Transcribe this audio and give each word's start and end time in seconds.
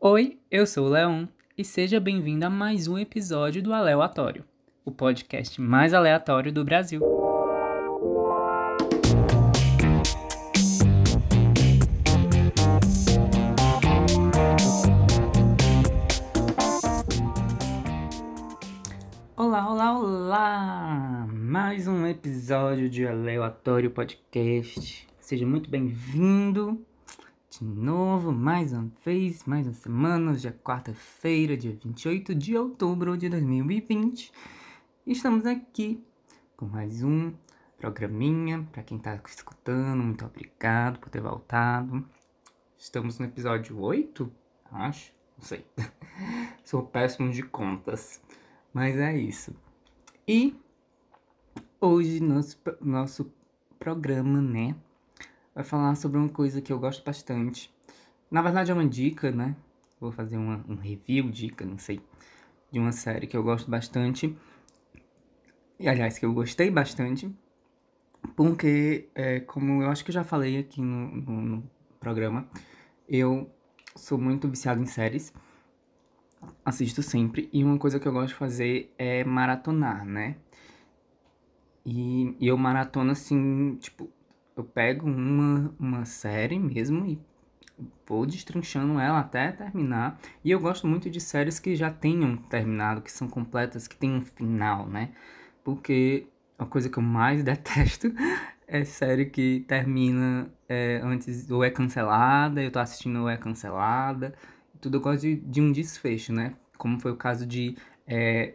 Oi, 0.00 0.38
eu 0.48 0.64
sou 0.64 0.86
o 0.86 0.90
Leon 0.90 1.26
e 1.56 1.64
seja 1.64 1.98
bem-vindo 1.98 2.46
a 2.46 2.48
mais 2.48 2.86
um 2.86 2.96
episódio 2.96 3.60
do 3.60 3.72
Aleatório, 3.72 4.44
o 4.84 4.92
podcast 4.92 5.60
mais 5.60 5.92
aleatório 5.92 6.52
do 6.52 6.64
Brasil. 6.64 7.02
Olá, 19.36 19.68
olá, 19.68 19.98
olá! 19.98 21.26
Mais 21.32 21.88
um 21.88 22.06
episódio 22.06 22.88
de 22.88 23.04
Aleatório 23.04 23.90
Podcast. 23.90 25.08
Seja 25.18 25.44
muito 25.44 25.68
bem-vindo 25.68 26.86
de 27.58 27.64
novo, 27.64 28.30
mais 28.30 28.72
uma 28.72 28.88
vez, 29.04 29.44
mais 29.44 29.66
uma 29.66 29.72
semana, 29.72 30.30
hoje 30.30 30.46
é 30.46 30.52
quarta-feira, 30.52 31.56
dia 31.56 31.72
28 31.72 32.32
de 32.32 32.56
outubro 32.56 33.16
de 33.16 33.28
2020. 33.28 34.32
Estamos 35.04 35.44
aqui 35.44 36.00
com 36.56 36.66
mais 36.66 37.02
um 37.02 37.34
programinha. 37.76 38.64
Para 38.70 38.84
quem 38.84 38.98
está 38.98 39.20
escutando, 39.26 40.04
muito 40.04 40.24
obrigado 40.24 41.00
por 41.00 41.10
ter 41.10 41.20
voltado. 41.20 42.08
Estamos 42.78 43.18
no 43.18 43.24
episódio 43.24 43.80
8, 43.80 44.32
acho, 44.70 45.12
não 45.36 45.44
sei. 45.44 45.66
Sou 46.62 46.84
péssimo 46.84 47.32
de 47.32 47.42
contas, 47.42 48.22
mas 48.72 48.96
é 48.96 49.16
isso. 49.16 49.52
E 50.28 50.56
hoje 51.80 52.20
nosso, 52.20 52.56
nosso 52.80 53.32
programa, 53.80 54.40
né? 54.40 54.76
Vai 55.58 55.64
falar 55.64 55.96
sobre 55.96 56.18
uma 56.18 56.28
coisa 56.28 56.62
que 56.62 56.72
eu 56.72 56.78
gosto 56.78 57.04
bastante. 57.04 57.68
Na 58.30 58.40
verdade 58.40 58.70
é 58.70 58.74
uma 58.74 58.86
dica, 58.86 59.32
né? 59.32 59.56
Vou 59.98 60.12
fazer 60.12 60.36
uma, 60.36 60.64
um 60.68 60.76
review, 60.76 61.28
dica, 61.32 61.64
não 61.64 61.76
sei, 61.76 62.00
de 62.70 62.78
uma 62.78 62.92
série 62.92 63.26
que 63.26 63.36
eu 63.36 63.42
gosto 63.42 63.68
bastante. 63.68 64.36
E 65.76 65.88
aliás, 65.88 66.16
que 66.16 66.24
eu 66.24 66.32
gostei 66.32 66.70
bastante. 66.70 67.28
Porque, 68.36 69.08
é, 69.16 69.40
como 69.40 69.82
eu 69.82 69.90
acho 69.90 70.04
que 70.04 70.10
eu 70.10 70.14
já 70.14 70.22
falei 70.22 70.58
aqui 70.58 70.80
no, 70.80 71.16
no, 71.16 71.40
no 71.40 71.70
programa, 71.98 72.48
eu 73.08 73.50
sou 73.96 74.16
muito 74.16 74.48
viciado 74.48 74.80
em 74.80 74.86
séries. 74.86 75.34
Assisto 76.64 77.02
sempre. 77.02 77.48
E 77.52 77.64
uma 77.64 77.78
coisa 77.78 77.98
que 77.98 78.06
eu 78.06 78.12
gosto 78.12 78.28
de 78.28 78.34
fazer 78.34 78.94
é 78.96 79.24
maratonar, 79.24 80.04
né? 80.04 80.36
E, 81.84 82.36
e 82.38 82.46
eu 82.46 82.56
maratono 82.56 83.10
assim, 83.10 83.74
tipo, 83.80 84.08
eu 84.58 84.64
pego 84.64 85.06
uma, 85.06 85.72
uma 85.78 86.04
série 86.04 86.58
mesmo 86.58 87.06
e 87.06 87.20
vou 88.06 88.26
destrinchando 88.26 88.98
ela 88.98 89.20
até 89.20 89.52
terminar. 89.52 90.18
E 90.44 90.50
eu 90.50 90.58
gosto 90.58 90.86
muito 90.86 91.08
de 91.08 91.20
séries 91.20 91.60
que 91.60 91.76
já 91.76 91.90
tenham 91.90 92.36
terminado, 92.36 93.00
que 93.00 93.12
são 93.12 93.28
completas, 93.28 93.86
que 93.86 93.96
tem 93.96 94.12
um 94.12 94.24
final, 94.24 94.88
né? 94.88 95.12
Porque 95.62 96.26
a 96.58 96.66
coisa 96.66 96.90
que 96.90 96.98
eu 96.98 97.02
mais 97.02 97.42
detesto 97.44 98.12
é 98.66 98.84
série 98.84 99.26
que 99.26 99.64
termina 99.68 100.50
é, 100.68 101.00
antes 101.04 101.48
ou 101.50 101.62
é 101.62 101.70
cancelada, 101.70 102.60
eu 102.62 102.70
tô 102.72 102.80
assistindo 102.80 103.20
ou 103.22 103.28
é 103.28 103.36
cancelada. 103.36 104.34
Tudo 104.80 104.96
eu 104.96 105.00
gosto 105.00 105.22
de, 105.22 105.36
de 105.36 105.60
um 105.60 105.70
desfecho, 105.72 106.32
né? 106.32 106.54
Como 106.76 107.00
foi 107.00 107.12
o 107.12 107.16
caso 107.16 107.46
de 107.46 107.76
é, 108.06 108.54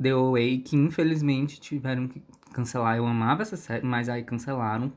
The 0.00 0.10
Away, 0.10 0.58
que 0.58 0.76
infelizmente 0.76 1.60
tiveram 1.60 2.08
que 2.08 2.22
cancelar. 2.52 2.96
Eu 2.96 3.06
amava 3.06 3.42
essa 3.42 3.56
série, 3.56 3.84
mas 3.84 4.08
aí 4.08 4.22
cancelaram 4.22 4.92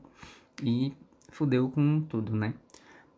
e 0.62 0.92
fudeu 1.30 1.70
com 1.70 2.00
tudo, 2.02 2.34
né? 2.34 2.54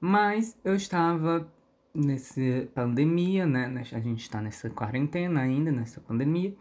Mas 0.01 0.57
eu 0.65 0.75
estava 0.75 1.51
nessa 1.95 2.41
pandemia, 2.75 3.47
né? 3.47 3.85
A 3.93 4.01
gente 4.01 4.23
está 4.23 4.41
nessa 4.41 4.69
quarentena 4.71 5.41
ainda, 5.41 5.71
nessa 5.71 6.01
pandemia. 6.01 6.55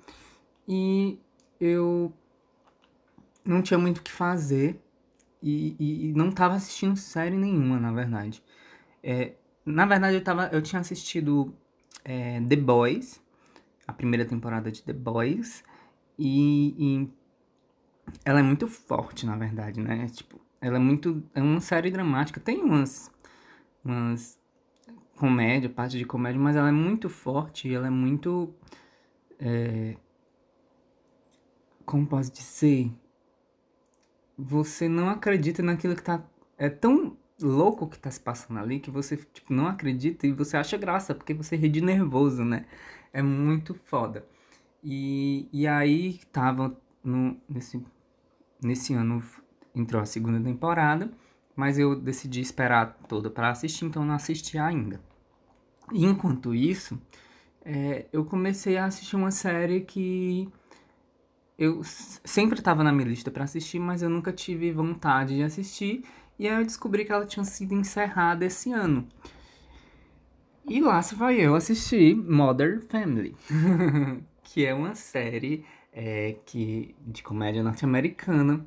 E 0.67 1.19
eu 1.59 2.13
não 3.43 3.61
tinha 3.61 3.77
muito 3.77 3.97
o 3.97 4.01
que 4.01 4.11
fazer 4.11 4.79
e, 5.41 5.75
e, 5.79 6.09
e 6.09 6.13
não 6.13 6.29
estava 6.29 6.55
assistindo 6.55 6.95
série 6.95 7.37
nenhuma, 7.37 7.79
na 7.79 7.91
verdade. 7.91 8.41
É, 9.01 9.33
na 9.65 9.85
verdade, 9.85 10.15
eu, 10.15 10.23
tava, 10.23 10.49
eu 10.53 10.61
tinha 10.61 10.79
assistido 10.79 11.53
é, 12.03 12.39
The 12.41 12.55
Boys, 12.55 13.21
a 13.87 13.93
primeira 13.93 14.25
temporada 14.25 14.71
de 14.71 14.83
The 14.83 14.93
Boys, 14.93 15.63
e, 16.17 16.75
e 16.77 17.09
ela 18.25 18.39
é 18.39 18.43
muito 18.43 18.67
forte, 18.67 19.25
na 19.25 19.35
verdade, 19.35 19.79
né? 19.79 20.07
Tipo, 20.07 20.39
ela 20.61 20.77
é 20.77 20.79
muito. 20.79 21.23
É 21.33 21.41
uma 21.41 21.61
série 21.61 21.91
dramática. 21.91 22.39
Tem 22.39 22.61
umas. 22.61 23.11
umas 23.83 24.41
comédia, 25.15 25.69
parte 25.69 25.97
de 25.97 26.05
comédia, 26.05 26.41
mas 26.41 26.55
ela 26.55 26.69
é 26.69 26.71
muito 26.71 27.09
forte 27.09 27.73
ela 27.73 27.87
é 27.87 27.89
muito. 27.89 28.53
É, 29.39 29.95
como 31.85 32.05
posso 32.07 32.31
dizer? 32.31 32.91
Você 34.37 34.89
não 34.89 35.09
acredita 35.09 35.61
naquilo 35.61 35.95
que 35.95 36.03
tá. 36.03 36.23
É 36.57 36.69
tão 36.69 37.17
louco 37.41 37.87
que 37.87 37.97
tá 37.99 38.09
se 38.09 38.19
passando 38.19 38.59
ali 38.59 38.79
que 38.79 38.91
você, 38.91 39.17
tipo, 39.17 39.53
não 39.53 39.67
acredita 39.67 40.25
e 40.27 40.31
você 40.31 40.57
acha 40.57 40.77
graça, 40.77 41.13
porque 41.13 41.33
você 41.33 41.55
ri 41.55 41.69
de 41.69 41.81
nervoso, 41.81 42.43
né? 42.43 42.65
É 43.13 43.21
muito 43.21 43.73
foda. 43.73 44.25
E, 44.83 45.47
e 45.53 45.65
aí 45.67 46.19
tava 46.31 46.75
no, 47.03 47.37
nesse, 47.47 47.81
nesse 48.61 48.93
ano 48.93 49.23
entrou 49.73 50.01
a 50.01 50.05
segunda 50.05 50.43
temporada, 50.43 51.11
mas 51.55 51.79
eu 51.79 51.95
decidi 51.95 52.41
esperar 52.41 52.97
toda 53.07 53.29
para 53.29 53.49
assistir, 53.49 53.85
então 53.85 54.03
não 54.03 54.15
assisti 54.15 54.57
ainda. 54.57 54.99
E 55.91 56.05
enquanto 56.05 56.53
isso, 56.53 56.99
é, 57.63 58.07
eu 58.11 58.25
comecei 58.25 58.77
a 58.77 58.85
assistir 58.85 59.15
uma 59.15 59.31
série 59.31 59.81
que 59.81 60.49
eu 61.57 61.81
sempre 61.83 62.59
estava 62.59 62.83
na 62.83 62.91
minha 62.91 63.07
lista 63.07 63.29
para 63.29 63.43
assistir, 63.43 63.79
mas 63.79 64.01
eu 64.01 64.09
nunca 64.09 64.33
tive 64.33 64.71
vontade 64.71 65.35
de 65.35 65.43
assistir. 65.43 66.03
E 66.37 66.47
aí 66.47 66.59
eu 66.59 66.65
descobri 66.65 67.05
que 67.05 67.11
ela 67.11 67.25
tinha 67.25 67.45
sido 67.45 67.73
encerrada 67.73 68.43
esse 68.45 68.71
ano. 68.71 69.07
E 70.67 70.79
lá 70.79 71.01
se 71.01 71.13
vai 71.13 71.39
eu 71.39 71.55
assistir 71.55 72.15
Modern 72.15 72.81
Family, 72.81 73.35
que 74.43 74.65
é 74.65 74.73
uma 74.73 74.95
série 74.95 75.65
é, 75.91 76.37
que, 76.45 76.95
de 77.05 77.21
comédia 77.21 77.61
norte-americana, 77.61 78.65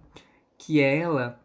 que 0.58 0.80
ela 0.80 1.40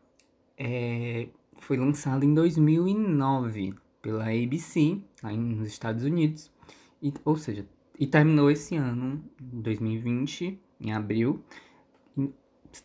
é, 0.58 1.30
foi 1.58 1.78
lançada 1.78 2.26
em 2.26 2.34
2009 2.34 3.74
pela 4.02 4.26
ABC, 4.26 5.02
lá 5.24 5.32
nos 5.32 5.70
Estados 5.70 6.04
Unidos, 6.04 6.52
e, 7.02 7.14
ou 7.24 7.38
seja, 7.38 7.66
e 7.98 8.06
terminou 8.06 8.52
esse 8.52 8.76
ano, 8.76 9.24
2020, 9.40 10.60
em 10.82 10.92
abril, 10.92 11.44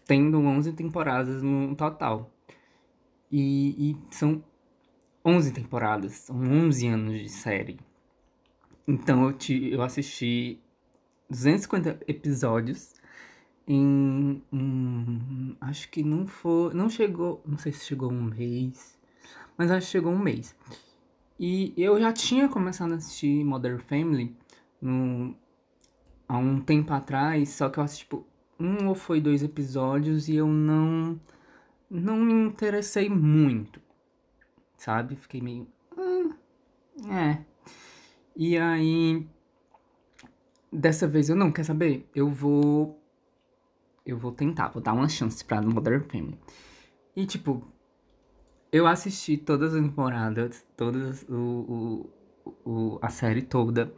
tendo 0.07 0.39
11 0.39 0.73
temporadas 0.73 1.43
no 1.43 1.75
total. 1.75 2.31
E, 3.31 3.91
e 3.91 3.97
são 4.11 4.43
11 5.27 5.53
temporadas, 5.53 6.13
são 6.13 6.37
11 6.37 6.87
anos 6.87 7.21
de 7.21 7.29
série. 7.29 7.81
Então 8.87 9.25
eu, 9.25 9.33
te, 9.33 9.73
eu 9.73 9.83
assisti 9.83 10.61
250 11.29 11.99
episódios 12.07 12.95
em 13.67 14.41
um, 14.53 15.57
acho 15.61 15.91
que 15.91 16.05
não 16.05 16.29
foi, 16.29 16.73
não 16.75 16.89
chegou, 16.89 17.43
não 17.45 17.59
sei 17.59 17.73
se 17.73 17.85
chegou 17.85 18.13
um 18.13 18.23
mês, 18.23 18.97
mas 19.59 19.69
acho 19.73 19.87
que 19.87 19.93
chegou 19.93 20.13
um 20.13 20.19
mês. 20.19 20.55
E 21.41 21.75
eu 21.77 21.99
já 22.01 22.13
tinha 22.13 22.49
começado 22.49 22.93
a 22.93 22.95
assistir 22.95 23.45
Modern 23.45 23.81
Family 23.81 24.37
no, 24.81 25.35
há 26.29 26.39
um 26.39 26.61
tempo 26.61 26.93
atrás, 26.93 27.49
só 27.49 27.69
que 27.69 27.81
eu 27.81 27.83
assisti 27.83 28.05
tipo 28.05 28.25
um 28.61 28.87
ou 28.87 28.95
foi 28.95 29.21
dois 29.21 29.43
episódios 29.43 30.29
e 30.29 30.37
eu 30.37 30.47
não 30.47 31.21
não 31.91 32.17
me 32.17 32.33
interessei 32.33 33.09
muito, 33.09 33.81
sabe? 34.77 35.17
Fiquei 35.17 35.41
meio 35.41 35.67
hum, 35.97 36.33
é. 37.11 37.39
E 38.37 38.57
aí 38.57 39.27
dessa 40.73 41.07
vez 41.09 41.29
eu 41.29 41.37
não 41.37 41.51
quer 41.51 41.65
saber, 41.65 42.09
eu 42.15 42.29
vou 42.29 43.01
eu 44.07 44.17
vou 44.17 44.31
tentar, 44.31 44.69
vou 44.69 44.81
dar 44.81 44.93
uma 44.93 45.09
chance 45.09 45.45
pra 45.45 45.61
Modern 45.61 46.05
Family. 46.05 46.39
E, 47.17 47.27
tipo, 47.27 47.67
eu 48.71 48.87
assisti 48.87 49.37
todas 49.37 49.75
as 49.75 49.81
temporadas, 49.83 50.65
todas 50.77 51.25
o, 51.29 52.07
o, 52.45 52.61
o, 52.65 52.99
a 53.03 53.09
série 53.09 53.43
toda. 53.43 53.93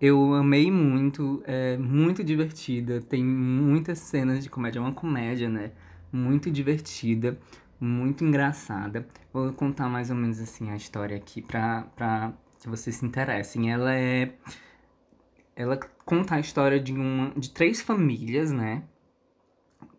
Eu 0.00 0.34
amei 0.34 0.70
muito, 0.70 1.42
é 1.46 1.76
muito 1.76 2.24
divertida, 2.24 3.00
tem 3.02 3.22
muitas 3.22 3.98
cenas 3.98 4.42
de 4.42 4.48
comédia, 4.48 4.78
é 4.78 4.82
uma 4.82 4.92
comédia, 4.92 5.48
né? 5.48 5.72
Muito 6.10 6.50
divertida, 6.50 7.38
muito 7.84 8.24
engraçada. 8.24 9.06
Vou 9.32 9.52
contar 9.52 9.88
mais 9.88 10.10
ou 10.10 10.16
menos 10.16 10.40
assim 10.40 10.70
a 10.70 10.76
história 10.76 11.16
aqui 11.16 11.42
pra, 11.42 11.82
pra 11.96 12.32
que 12.60 12.68
vocês 12.68 12.96
se 12.96 13.06
interessem. 13.06 13.72
Ela 13.72 13.94
é. 13.94 14.34
Ela 15.56 15.78
conta 16.04 16.34
a 16.34 16.40
história 16.40 16.80
de, 16.80 16.92
uma, 16.92 17.30
de 17.36 17.50
três 17.50 17.80
famílias, 17.80 18.50
né? 18.50 18.82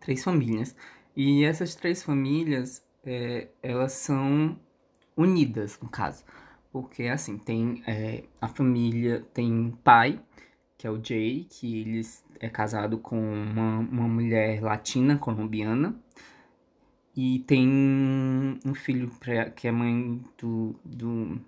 três 0.06 0.22
famílias. 0.22 0.76
E 1.16 1.44
essas 1.44 1.74
três 1.74 2.02
famílias, 2.02 2.84
é, 3.04 3.48
elas 3.62 3.92
são 3.92 4.56
unidas, 5.16 5.78
no 5.82 5.88
caso. 5.88 6.24
porque 6.72 7.04
assim, 7.04 7.38
tem 7.38 7.82
é, 7.86 8.24
a 8.40 8.48
família, 8.48 9.24
tem 9.34 9.70
pai, 9.82 10.20
que 10.78 10.86
é 10.86 10.90
o 10.90 11.02
Jay, 11.02 11.46
que 11.50 11.80
ele 11.80 12.02
é 12.38 12.48
casado 12.48 12.98
com 12.98 13.18
uma, 13.18 13.78
uma 13.78 14.08
mulher 14.08 14.62
latina, 14.62 15.18
colombiana, 15.18 15.96
e 17.16 17.38
tem 17.40 17.66
um 18.64 18.74
filho 18.74 19.10
pra, 19.18 19.48
que 19.50 19.66
é 19.66 19.72
mãe 19.72 20.22
do, 20.36 20.76
do, 20.84 21.40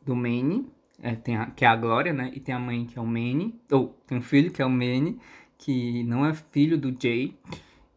do 0.00 0.16
Manny, 0.16 0.66
é, 1.02 1.14
tem 1.14 1.36
a, 1.36 1.46
que 1.50 1.64
é 1.64 1.68
a 1.68 1.76
Glória, 1.76 2.12
né? 2.12 2.30
E 2.34 2.40
tem 2.40 2.54
a 2.54 2.58
mãe 2.58 2.86
que 2.86 2.98
é 2.98 3.02
o 3.02 3.06
Manny, 3.06 3.54
ou 3.70 3.88
tem 4.06 4.16
um 4.16 4.22
filho 4.22 4.50
que 4.50 4.62
é 4.62 4.64
o 4.64 4.70
Manny, 4.70 5.18
que 5.58 6.02
não 6.04 6.24
é 6.24 6.32
filho 6.32 6.78
do 6.78 6.96
Jay. 6.98 7.36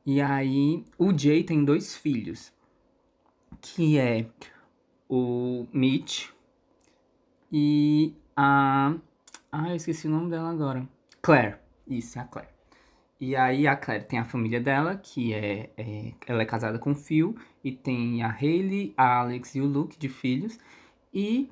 E 0.05 0.21
aí 0.21 0.83
o 0.97 1.17
Jay 1.17 1.43
tem 1.43 1.63
dois 1.63 1.95
filhos, 1.95 2.51
que 3.61 3.97
é 3.97 4.27
o 5.07 5.65
Mitch 5.71 6.29
e 7.51 8.13
a. 8.35 8.93
Ah, 9.51 9.69
eu 9.69 9.75
esqueci 9.77 10.07
o 10.07 10.11
nome 10.11 10.29
dela 10.29 10.49
agora. 10.49 10.87
Claire. 11.21 11.55
Isso, 11.87 12.19
é 12.19 12.21
a 12.21 12.25
Claire. 12.25 12.54
E 13.25 13.35
aí 13.35 13.65
a 13.65 13.75
Claire 13.75 14.05
tem 14.05 14.19
a 14.19 14.23
família 14.23 14.61
dela, 14.61 14.95
que 14.95 15.33
é, 15.33 15.71
é, 15.75 16.13
ela 16.27 16.43
é 16.43 16.45
casada 16.45 16.77
com 16.77 16.91
o 16.91 16.95
Phil, 16.95 17.35
e 17.63 17.71
tem 17.71 18.21
a 18.21 18.29
Hayley, 18.29 18.93
a 18.95 19.21
Alex 19.21 19.55
e 19.55 19.61
o 19.61 19.65
Luke 19.65 19.97
de 19.97 20.07
filhos, 20.07 20.59
e 21.11 21.49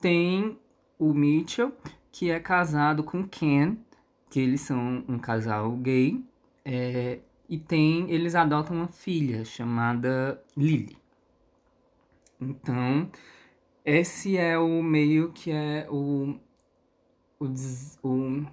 tem 0.00 0.56
o 0.96 1.12
Mitchell, 1.12 1.72
que 2.12 2.30
é 2.30 2.38
casado 2.38 3.02
com 3.02 3.26
Ken, 3.26 3.76
que 4.30 4.38
eles 4.38 4.60
são 4.60 5.04
um 5.08 5.18
casal 5.18 5.72
gay, 5.78 6.24
é, 6.64 7.18
e 7.48 7.58
tem 7.58 8.08
eles 8.08 8.36
adotam 8.36 8.76
uma 8.76 8.86
filha 8.86 9.44
chamada 9.44 10.40
Lily. 10.56 10.96
Então, 12.40 13.10
esse 13.84 14.36
é 14.36 14.56
o 14.56 14.80
meio 14.80 15.32
que 15.32 15.50
é 15.50 15.88
o, 15.90 16.38
o, 17.40 17.46
o 18.04 18.46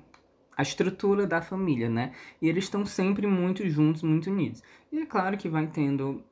a 0.55 0.61
estrutura 0.61 1.25
da 1.27 1.41
família, 1.41 1.89
né? 1.89 2.13
E 2.41 2.47
eles 2.47 2.65
estão 2.65 2.85
sempre 2.85 3.27
muito 3.27 3.67
juntos, 3.69 4.03
muito 4.03 4.29
unidos. 4.29 4.63
E 4.91 4.99
é 4.99 5.05
claro 5.05 5.37
que 5.37 5.49
vai 5.49 5.67
tendo 5.67 6.23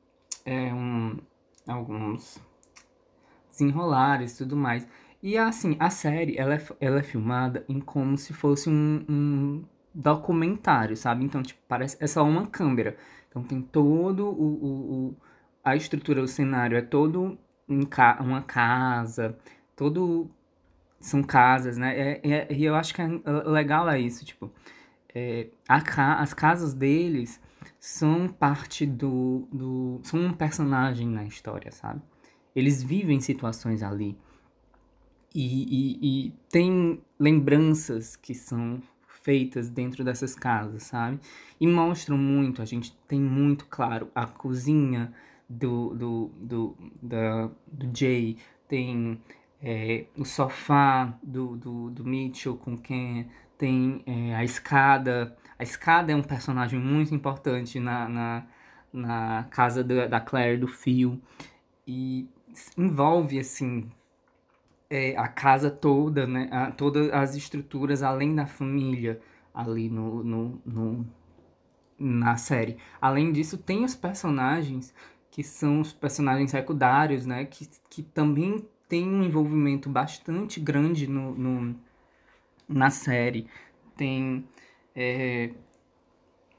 é, 0.44 0.72
um, 0.72 1.18
alguns 1.66 2.40
desenrolares 3.50 4.34
e 4.34 4.38
tudo 4.38 4.56
mais. 4.56 4.86
E 5.22 5.38
assim, 5.38 5.76
a 5.78 5.90
série, 5.90 6.36
ela 6.36 6.54
é, 6.54 6.66
ela 6.80 6.98
é 6.98 7.02
filmada 7.02 7.64
em 7.68 7.80
como 7.80 8.18
se 8.18 8.32
fosse 8.32 8.68
um, 8.68 9.04
um 9.08 9.64
documentário, 9.94 10.96
sabe? 10.96 11.24
Então, 11.24 11.42
tipo, 11.42 11.60
parece, 11.68 11.96
é 12.00 12.06
só 12.06 12.24
uma 12.24 12.46
câmera. 12.46 12.96
Então 13.28 13.42
tem 13.42 13.62
todo 13.62 14.26
o, 14.26 14.30
o, 14.30 15.08
o 15.08 15.16
a 15.64 15.76
estrutura, 15.76 16.22
o 16.22 16.28
cenário 16.28 16.76
é 16.76 16.82
todo 16.82 17.38
em 17.68 17.82
ca 17.86 18.18
uma 18.20 18.42
casa, 18.42 19.38
todo 19.76 20.30
são 21.02 21.22
casas, 21.22 21.76
né? 21.76 21.98
É, 21.98 22.20
é, 22.22 22.52
e 22.52 22.64
eu 22.64 22.74
acho 22.74 22.94
que 22.94 23.02
é 23.02 23.08
legal 23.44 23.88
é 23.90 24.00
isso, 24.00 24.24
tipo, 24.24 24.50
é, 25.14 25.48
ca 25.84 26.14
as 26.14 26.32
casas 26.32 26.72
deles 26.72 27.40
são 27.78 28.28
parte 28.28 28.86
do, 28.86 29.48
do. 29.52 30.00
são 30.04 30.20
um 30.20 30.32
personagem 30.32 31.08
na 31.08 31.24
história, 31.24 31.72
sabe? 31.72 32.00
Eles 32.54 32.82
vivem 32.82 33.20
situações 33.20 33.82
ali. 33.82 34.16
E, 35.34 35.64
e, 35.64 36.26
e 36.28 36.32
tem 36.50 37.02
lembranças 37.18 38.14
que 38.16 38.34
são 38.34 38.80
feitas 39.22 39.70
dentro 39.70 40.04
dessas 40.04 40.34
casas, 40.34 40.84
sabe? 40.84 41.18
E 41.60 41.66
mostram 41.66 42.18
muito, 42.18 42.60
a 42.62 42.64
gente 42.64 42.96
tem 43.08 43.20
muito 43.20 43.66
claro 43.66 44.10
a 44.14 44.26
cozinha 44.26 45.12
do, 45.48 45.94
do, 45.94 46.30
do, 46.40 46.76
da, 47.02 47.50
do 47.66 47.98
Jay, 47.98 48.36
tem 48.68 49.20
é, 49.62 50.06
o 50.16 50.24
sofá 50.24 51.16
do, 51.22 51.56
do, 51.56 51.90
do 51.90 52.04
Mitchell 52.04 52.56
com 52.56 52.76
quem 52.76 53.28
tem 53.56 54.02
é, 54.06 54.34
a 54.34 54.42
escada. 54.42 55.36
A 55.58 55.62
escada 55.62 56.10
é 56.10 56.16
um 56.16 56.22
personagem 56.22 56.80
muito 56.80 57.14
importante 57.14 57.78
na, 57.78 58.08
na, 58.08 58.46
na 58.92 59.46
casa 59.50 59.84
da, 59.84 60.08
da 60.08 60.20
Claire, 60.20 60.58
do 60.58 60.66
Phil. 60.66 61.20
E 61.86 62.28
envolve, 62.76 63.38
assim, 63.38 63.88
é, 64.90 65.16
a 65.16 65.28
casa 65.28 65.70
toda, 65.70 66.26
né? 66.26 66.48
A, 66.50 66.72
todas 66.72 67.12
as 67.12 67.36
estruturas 67.36 68.02
além 68.02 68.34
da 68.34 68.46
família 68.46 69.20
ali 69.54 69.88
no, 69.88 70.24
no, 70.24 70.62
no, 70.66 71.06
na 71.98 72.36
série. 72.36 72.78
Além 73.00 73.30
disso, 73.32 73.56
tem 73.56 73.84
os 73.84 73.94
personagens 73.94 74.92
que 75.30 75.42
são 75.42 75.80
os 75.80 75.92
personagens 75.92 76.50
secundários, 76.50 77.24
né? 77.24 77.44
Que, 77.44 77.68
que 77.88 78.02
também 78.02 78.66
tem 78.92 79.08
um 79.08 79.22
envolvimento 79.22 79.88
bastante 79.88 80.60
grande 80.60 81.06
no, 81.06 81.34
no 81.34 81.74
na 82.68 82.90
série. 82.90 83.46
Tem 83.96 84.46
é, 84.94 85.48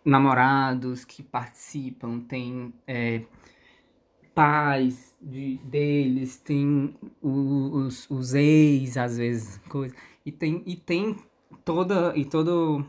namorados 0.04 1.06
que 1.06 1.22
participam, 1.22 2.22
tem 2.22 2.74
é, 2.88 3.22
pais 4.34 5.16
de, 5.22 5.58
deles, 5.58 6.38
tem 6.38 6.96
os, 7.22 8.10
os 8.10 8.34
ex, 8.34 8.98
às 8.98 9.16
vezes, 9.16 9.60
coisa. 9.70 9.96
E 10.26 10.32
tem, 10.32 10.64
e 10.66 10.76
tem 10.76 11.16
toda. 11.64 12.18
E 12.18 12.26
todo. 12.26 12.84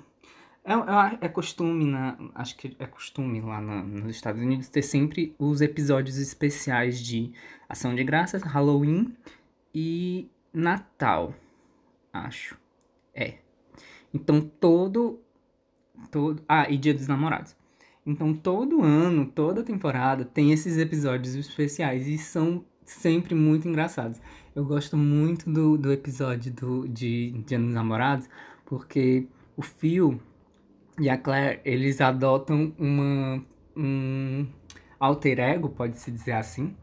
É, 0.65 0.73
é, 0.73 1.27
é 1.27 1.29
costume, 1.29 1.85
na, 1.85 2.17
acho 2.35 2.57
que 2.57 2.75
é 2.79 2.87
costume 2.87 3.41
lá 3.43 3.61
na, 3.61 3.83
nos 3.83 4.17
Estados 4.17 4.41
Unidos 4.41 4.69
ter 4.71 4.81
sempre 4.81 5.35
os 5.39 5.61
episódios 5.61 6.17
especiais 6.17 6.99
de 6.99 7.33
Ação 7.69 7.95
de 7.95 8.03
Graças, 8.03 8.43
Halloween 8.43 9.15
e 9.75 10.27
Natal, 10.53 11.35
acho. 12.11 12.57
É. 13.15 13.39
Então 14.13 14.41
todo 14.41 15.21
todo, 16.11 16.43
ah, 16.49 16.71
e 16.71 16.79
Dia 16.79 16.95
dos 16.95 17.09
Namorados. 17.09 17.55
Então 18.07 18.33
todo 18.35 18.83
ano, 18.83 19.27
toda 19.27 19.63
temporada 19.63 20.25
tem 20.25 20.51
esses 20.51 20.79
episódios 20.79 21.35
especiais 21.35 22.07
e 22.07 22.17
são 22.17 22.65
sempre 22.85 23.35
muito 23.35 23.69
engraçados. 23.69 24.19
Eu 24.55 24.65
gosto 24.65 24.97
muito 24.97 25.51
do, 25.51 25.77
do 25.77 25.93
episódio 25.93 26.53
do, 26.53 26.89
de 26.89 27.33
Dia 27.47 27.59
dos 27.59 27.75
Namorados 27.75 28.29
porque 28.65 29.27
o 29.57 29.63
Phil 29.63 30.21
e 30.99 31.11
a 31.11 31.17
Claire, 31.19 31.61
eles 31.64 32.00
adotam 32.00 32.73
uma, 32.79 33.44
um 33.76 34.46
alter 34.99 35.41
ego, 35.41 35.69
pode-se 35.69 36.11
dizer 36.11 36.32
assim, 36.32 36.75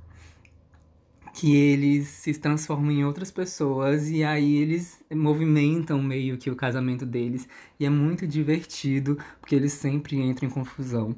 que 1.33 1.55
eles 1.55 2.07
se 2.07 2.33
transformam 2.33 2.91
em 2.91 3.05
outras 3.05 3.31
pessoas 3.31 4.09
e 4.09 4.23
aí 4.23 4.57
eles 4.57 5.01
movimentam 5.09 6.01
meio 6.01 6.37
que 6.37 6.49
o 6.51 6.55
casamento 6.55 7.05
deles 7.05 7.47
e 7.79 7.85
é 7.85 7.89
muito 7.89 8.27
divertido 8.27 9.17
porque 9.39 9.55
eles 9.55 9.73
sempre 9.73 10.17
entram 10.17 10.49
em 10.49 10.51
confusão. 10.51 11.15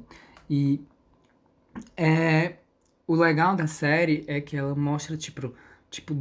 E 0.48 0.80
é 1.96 2.56
o 3.06 3.14
legal 3.16 3.56
da 3.56 3.66
série 3.66 4.24
é 4.26 4.40
que 4.40 4.56
ela 4.56 4.74
mostra 4.74 5.16
tipo 5.16 5.52
tipo 5.90 6.14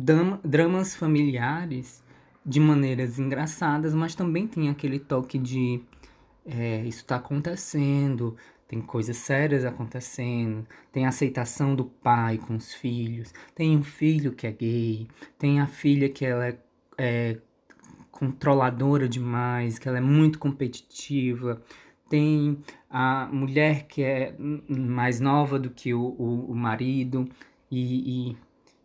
dramas 0.44 0.96
familiares 0.96 2.04
de 2.46 2.60
maneiras 2.60 3.20
engraçadas, 3.20 3.94
mas 3.94 4.16
também 4.16 4.48
tem 4.48 4.70
aquele 4.70 5.00
toque 5.00 5.38
de 5.38 5.82
é, 6.46 6.84
isso 6.86 7.00
está 7.00 7.16
acontecendo, 7.18 8.36
tem 8.68 8.82
coisas 8.82 9.18
sérias 9.18 9.66
acontecendo, 9.66 10.66
tem 10.92 11.06
a 11.06 11.10
aceitação 11.10 11.76
do 11.76 11.86
pai 11.86 12.38
com 12.38 12.56
os 12.56 12.74
filhos, 12.74 13.34
tem 13.54 13.78
um 13.78 13.84
filho 13.84 14.32
que 14.34 14.48
é 14.48 14.52
gay, 14.52 15.08
tem 15.38 15.60
a 15.60 15.68
filha 15.68 16.10
que 16.10 16.26
ela 16.26 16.48
é, 16.48 16.58
é 16.98 17.38
controladora 18.12 19.08
demais, 19.08 19.78
que 19.78 19.88
ela 19.88 19.98
é 19.98 20.02
muito 20.02 20.40
competitiva, 20.40 21.62
tem 22.10 22.60
a 22.90 23.28
mulher 23.32 23.88
que 23.88 24.04
é 24.04 24.36
mais 24.40 25.20
nova 25.20 25.58
do 25.60 25.70
que 25.70 25.94
o, 25.94 26.02
o, 26.02 26.52
o 26.52 26.56
marido 26.56 27.28
e, 27.72 28.32
e, 28.32 28.38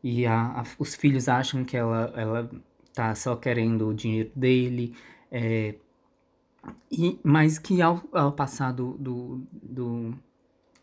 e 0.03 0.27
a, 0.27 0.61
a, 0.61 0.65
os 0.79 0.95
filhos 0.95 1.29
acham 1.29 1.65
que 1.65 1.77
ela, 1.77 2.13
ela 2.17 2.51
tá 2.95 3.15
só 3.15 3.37
querendo 3.37 3.89
o 3.89 3.95
dinheiro 3.95 4.31
dele, 4.35 4.95
é, 5.31 5.75
e, 6.91 7.19
mas 7.23 7.59
que 7.59 7.81
ao, 7.83 8.03
ao 8.13 8.33
passar 8.33 8.73
do, 8.73 8.93
do, 8.99 9.43
do, 9.53 10.15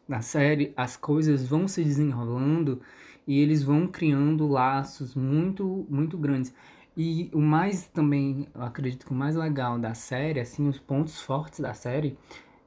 da 0.08 0.22
série, 0.22 0.74
as 0.75 0.96
coisas 0.96 1.48
vão 1.48 1.67
se 1.67 1.84
desenrolando 1.84 2.82
e 3.27 3.39
eles 3.39 3.63
vão 3.63 3.88
criando 3.88 4.48
laços 4.48 5.15
muito, 5.15 5.86
muito 5.89 6.17
grandes. 6.17 6.53
E 6.96 7.29
o 7.34 7.41
mais 7.41 7.88
também, 7.88 8.48
eu 8.53 8.62
acredito 8.62 9.05
que 9.05 9.12
o 9.12 9.15
mais 9.15 9.36
legal 9.36 9.77
da 9.77 9.94
série, 9.94 10.39
assim, 10.39 10.67
os 10.67 10.79
pontos 10.79 11.20
fortes 11.20 11.60
da 11.60 11.74
série, 11.74 12.17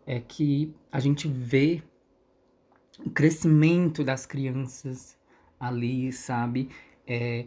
é 0.06 0.20
que 0.20 0.74
a 0.92 1.00
gente 1.00 1.28
vê 1.28 1.82
o 3.04 3.10
crescimento 3.10 4.04
das 4.04 4.26
crianças 4.26 5.16
ali, 5.58 6.12
sabe? 6.12 6.68
É, 7.06 7.46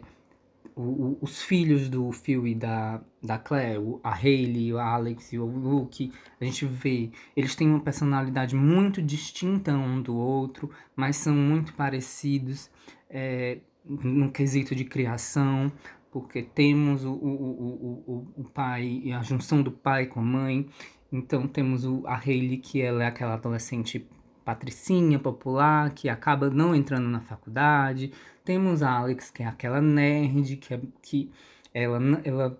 os 0.74 1.42
filhos 1.42 1.88
do 1.88 2.10
Phil 2.12 2.46
e 2.46 2.54
da, 2.54 3.00
da 3.22 3.38
Claire, 3.38 3.80
a 4.02 4.14
Hayley, 4.14 4.72
o 4.72 4.78
Alex 4.78 5.32
e 5.32 5.38
o 5.38 5.44
Luke, 5.44 6.12
a 6.40 6.44
gente 6.44 6.64
vê, 6.66 7.10
eles 7.36 7.54
têm 7.54 7.68
uma 7.68 7.80
personalidade 7.80 8.54
muito 8.54 9.02
distinta 9.02 9.72
um 9.72 10.00
do 10.00 10.16
outro, 10.16 10.70
mas 10.96 11.16
são 11.16 11.34
muito 11.34 11.74
parecidos 11.74 12.70
é, 13.10 13.58
no 13.84 14.30
quesito 14.30 14.74
de 14.74 14.84
criação, 14.84 15.70
porque 16.10 16.42
temos 16.42 17.04
o, 17.04 17.12
o, 17.12 17.14
o, 17.16 18.04
o, 18.06 18.42
o 18.42 18.44
pai, 18.44 19.12
a 19.12 19.22
junção 19.22 19.62
do 19.62 19.72
pai 19.72 20.06
com 20.06 20.20
a 20.20 20.24
mãe, 20.24 20.68
então 21.10 21.46
temos 21.46 21.84
o, 21.84 22.06
a 22.06 22.16
Hayley, 22.16 22.58
que 22.58 22.80
ela 22.80 23.04
é 23.04 23.06
aquela 23.06 23.34
adolescente 23.34 24.06
patricinha, 24.44 25.18
popular, 25.18 25.92
que 25.94 26.08
acaba 26.08 26.50
não 26.50 26.74
entrando 26.74 27.08
na 27.08 27.20
faculdade. 27.20 28.12
Temos 28.44 28.82
a 28.82 28.90
Alex, 28.90 29.30
que 29.30 29.42
é 29.42 29.46
aquela 29.46 29.80
nerd, 29.80 30.56
que, 30.56 30.74
é, 30.74 30.80
que 31.00 31.30
ela, 31.72 31.98
ela 32.24 32.58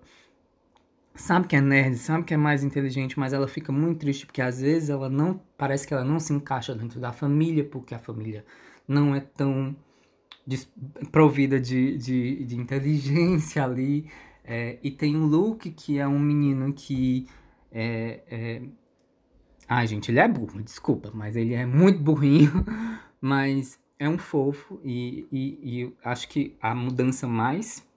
sabe 1.15 1.47
que 1.47 1.55
é 1.55 1.61
nerd, 1.61 1.97
sabe 1.97 2.23
que 2.23 2.33
é 2.33 2.37
mais 2.37 2.63
inteligente, 2.63 3.19
mas 3.19 3.33
ela 3.33 3.47
fica 3.47 3.71
muito 3.71 3.99
triste 3.99 4.25
porque 4.25 4.41
às 4.41 4.61
vezes 4.61 4.89
ela 4.89 5.09
não, 5.09 5.39
parece 5.57 5.87
que 5.87 5.93
ela 5.93 6.03
não 6.03 6.19
se 6.19 6.33
encaixa 6.33 6.73
dentro 6.73 6.99
da 6.99 7.11
família, 7.11 7.63
porque 7.63 7.93
a 7.93 7.99
família 7.99 8.45
não 8.87 9.15
é 9.15 9.19
tão 9.19 9.75
provida 11.11 11.59
de, 11.59 11.97
de, 11.97 12.45
de 12.45 12.55
inteligência 12.55 13.63
ali. 13.63 14.09
É, 14.43 14.77
e 14.83 14.91
tem 14.91 15.15
o 15.15 15.25
Luke, 15.25 15.71
que 15.71 15.99
é 15.99 16.07
um 16.07 16.19
menino 16.19 16.73
que 16.73 17.27
é, 17.71 18.21
é... 18.29 18.61
Ai, 19.67 19.87
gente, 19.87 20.11
ele 20.11 20.19
é 20.19 20.27
burro, 20.27 20.61
desculpa, 20.61 21.11
mas 21.13 21.35
ele 21.35 21.53
é 21.53 21.65
muito 21.65 21.99
burrinho, 21.99 22.65
mas 23.21 23.79
é 23.97 24.07
um 24.09 24.17
fofo 24.17 24.79
e, 24.83 25.27
e, 25.31 25.59
e 25.63 25.93
acho 26.03 26.27
que 26.27 26.55
a 26.61 26.75
mudança 26.75 27.27
mais 27.27 27.87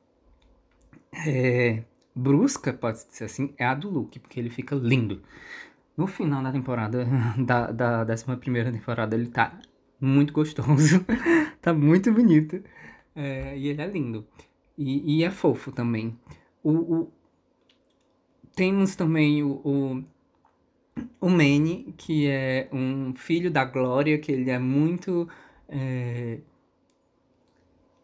é, 1.26 1.82
brusca, 2.14 2.72
pode 2.72 3.00
ser 3.12 3.24
assim, 3.24 3.52
é 3.58 3.64
a 3.64 3.74
do 3.74 3.90
Luke, 3.90 4.18
porque 4.18 4.38
ele 4.38 4.50
fica 4.50 4.74
lindo. 4.74 5.22
No 5.96 6.06
final 6.06 6.42
da 6.42 6.52
temporada, 6.52 7.06
da, 7.38 7.72
da 7.72 8.06
11 8.12 8.72
temporada, 8.72 9.14
ele 9.14 9.28
tá 9.28 9.58
muito 10.00 10.32
gostoso, 10.32 11.04
tá 11.60 11.72
muito 11.72 12.12
bonito. 12.12 12.62
É, 13.14 13.56
e 13.56 13.68
ele 13.68 13.80
é 13.80 13.86
lindo. 13.86 14.26
E, 14.76 15.18
e 15.18 15.24
é 15.24 15.30
fofo 15.30 15.72
também. 15.72 16.18
O, 16.62 16.70
o, 16.72 17.12
temos 18.54 18.94
também 18.94 19.42
o, 19.42 19.60
o, 19.64 20.04
o 21.20 21.28
Manny, 21.28 21.94
que 21.96 22.28
é 22.28 22.68
um 22.72 23.14
filho 23.14 23.50
da 23.50 23.64
Glória, 23.64 24.18
que 24.18 24.30
ele 24.32 24.50
é 24.50 24.58
muito 24.58 25.28
é, 25.68 26.38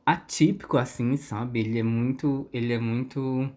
atípico, 0.05 0.77
assim, 0.77 1.17
sabe? 1.17 1.61
Ele 1.61 1.79
é 1.79 1.83
muito. 1.83 2.49
Ele 2.53 2.73
é 2.73 2.79
muito. 2.79 3.51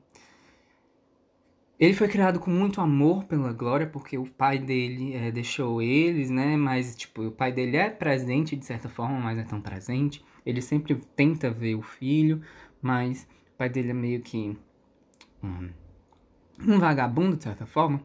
Ele 1.78 1.94
foi 1.94 2.08
criado 2.08 2.40
com 2.40 2.50
muito 2.50 2.80
amor 2.80 3.26
pela 3.26 3.52
Glória, 3.52 3.88
porque 3.88 4.18
o 4.18 4.26
pai 4.26 4.58
dele 4.58 5.14
é, 5.14 5.32
deixou 5.32 5.82
eles, 5.82 6.30
né? 6.30 6.56
Mas, 6.56 6.96
tipo, 6.96 7.24
o 7.24 7.32
pai 7.32 7.52
dele 7.52 7.76
é 7.76 7.90
presente 7.90 8.56
de 8.56 8.66
certa 8.66 8.88
forma, 8.88 9.20
mas 9.20 9.36
não 9.36 9.44
é 9.44 9.48
tão 9.48 9.62
presente. 9.62 10.24
Ele 10.46 10.62
sempre 10.62 10.96
tenta 11.16 11.50
ver 11.50 11.76
o 11.76 11.82
filho, 11.82 12.42
mas 12.82 13.28
o 13.54 13.58
pai 13.58 13.68
dele 13.68 13.90
é 13.92 13.94
meio 13.94 14.22
que 14.22 14.58
um, 15.44 15.70
um 16.66 16.80
vagabundo, 16.80 17.36
de 17.36 17.44
certa 17.44 17.66
forma. 17.66 18.02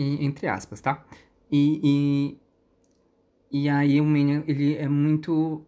E, 0.00 0.24
entre 0.24 0.48
aspas, 0.48 0.80
tá? 0.80 1.04
E, 1.52 2.38
e, 3.52 3.64
e 3.64 3.68
aí 3.68 4.00
o 4.00 4.04
Minion, 4.04 4.42
ele 4.46 4.74
é 4.76 4.88
muito 4.88 5.62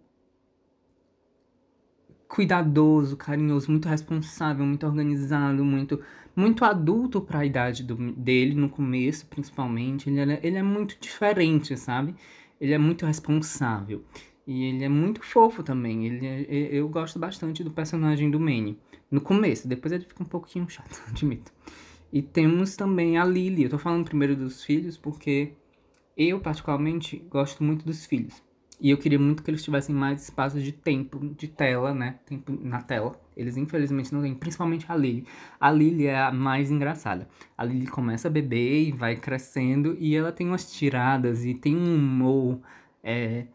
cuidadoso, 2.26 3.14
carinhoso, 3.14 3.70
muito 3.70 3.90
responsável, 3.90 4.64
muito 4.64 4.86
organizado, 4.86 5.62
muito 5.62 6.00
muito 6.34 6.64
adulto 6.64 7.20
para 7.20 7.40
a 7.40 7.44
idade 7.44 7.82
do, 7.82 7.94
dele 8.12 8.54
no 8.54 8.70
começo, 8.70 9.26
principalmente. 9.26 10.08
Ele 10.08 10.32
é, 10.32 10.40
ele 10.42 10.56
é 10.56 10.62
muito 10.62 10.96
diferente, 10.98 11.76
sabe? 11.76 12.14
Ele 12.58 12.72
é 12.72 12.78
muito 12.78 13.04
responsável. 13.04 14.02
E 14.46 14.64
ele 14.64 14.82
é 14.82 14.88
muito 14.88 15.22
fofo 15.22 15.62
também. 15.62 16.06
Ele 16.06 16.26
é, 16.26 16.68
eu 16.72 16.88
gosto 16.88 17.18
bastante 17.18 17.62
do 17.62 17.70
personagem 17.70 18.30
do 18.30 18.40
Manny. 18.40 18.78
No 19.10 19.20
começo, 19.20 19.68
depois 19.68 19.92
ele 19.92 20.04
fica 20.06 20.22
um 20.22 20.26
pouquinho 20.26 20.66
chato, 20.70 21.02
admito. 21.06 21.52
E 22.12 22.20
temos 22.20 22.76
também 22.76 23.16
a 23.16 23.24
Lily. 23.24 23.64
Eu 23.64 23.70
tô 23.70 23.78
falando 23.78 24.04
primeiro 24.04 24.36
dos 24.36 24.62
filhos 24.62 24.96
porque 24.96 25.52
eu, 26.16 26.40
particularmente, 26.40 27.16
gosto 27.30 27.64
muito 27.64 27.84
dos 27.84 28.04
filhos. 28.04 28.42
E 28.82 28.90
eu 28.90 28.98
queria 28.98 29.18
muito 29.18 29.44
que 29.44 29.50
eles 29.50 29.62
tivessem 29.62 29.94
mais 29.94 30.24
espaço 30.24 30.60
de 30.60 30.72
tempo, 30.72 31.20
de 31.36 31.46
tela, 31.46 31.94
né? 31.94 32.18
Tempo 32.26 32.52
na 32.60 32.82
tela. 32.82 33.18
Eles 33.36 33.56
infelizmente 33.56 34.12
não 34.12 34.22
têm, 34.22 34.34
principalmente 34.34 34.86
a 34.88 34.96
Lily. 34.96 35.24
A 35.60 35.70
Lily 35.70 36.06
é 36.06 36.20
a 36.20 36.32
mais 36.32 36.68
engraçada. 36.68 37.28
A 37.56 37.64
Lily 37.64 37.86
começa 37.86 38.26
a 38.26 38.30
beber 38.30 38.88
e 38.88 38.90
vai 38.90 39.14
crescendo 39.14 39.96
e 40.00 40.16
ela 40.16 40.32
tem 40.32 40.48
umas 40.48 40.72
tiradas 40.72 41.44
e 41.44 41.54
tem 41.54 41.76
um 41.76 41.94
humor 41.94 42.60
é, 43.04 43.46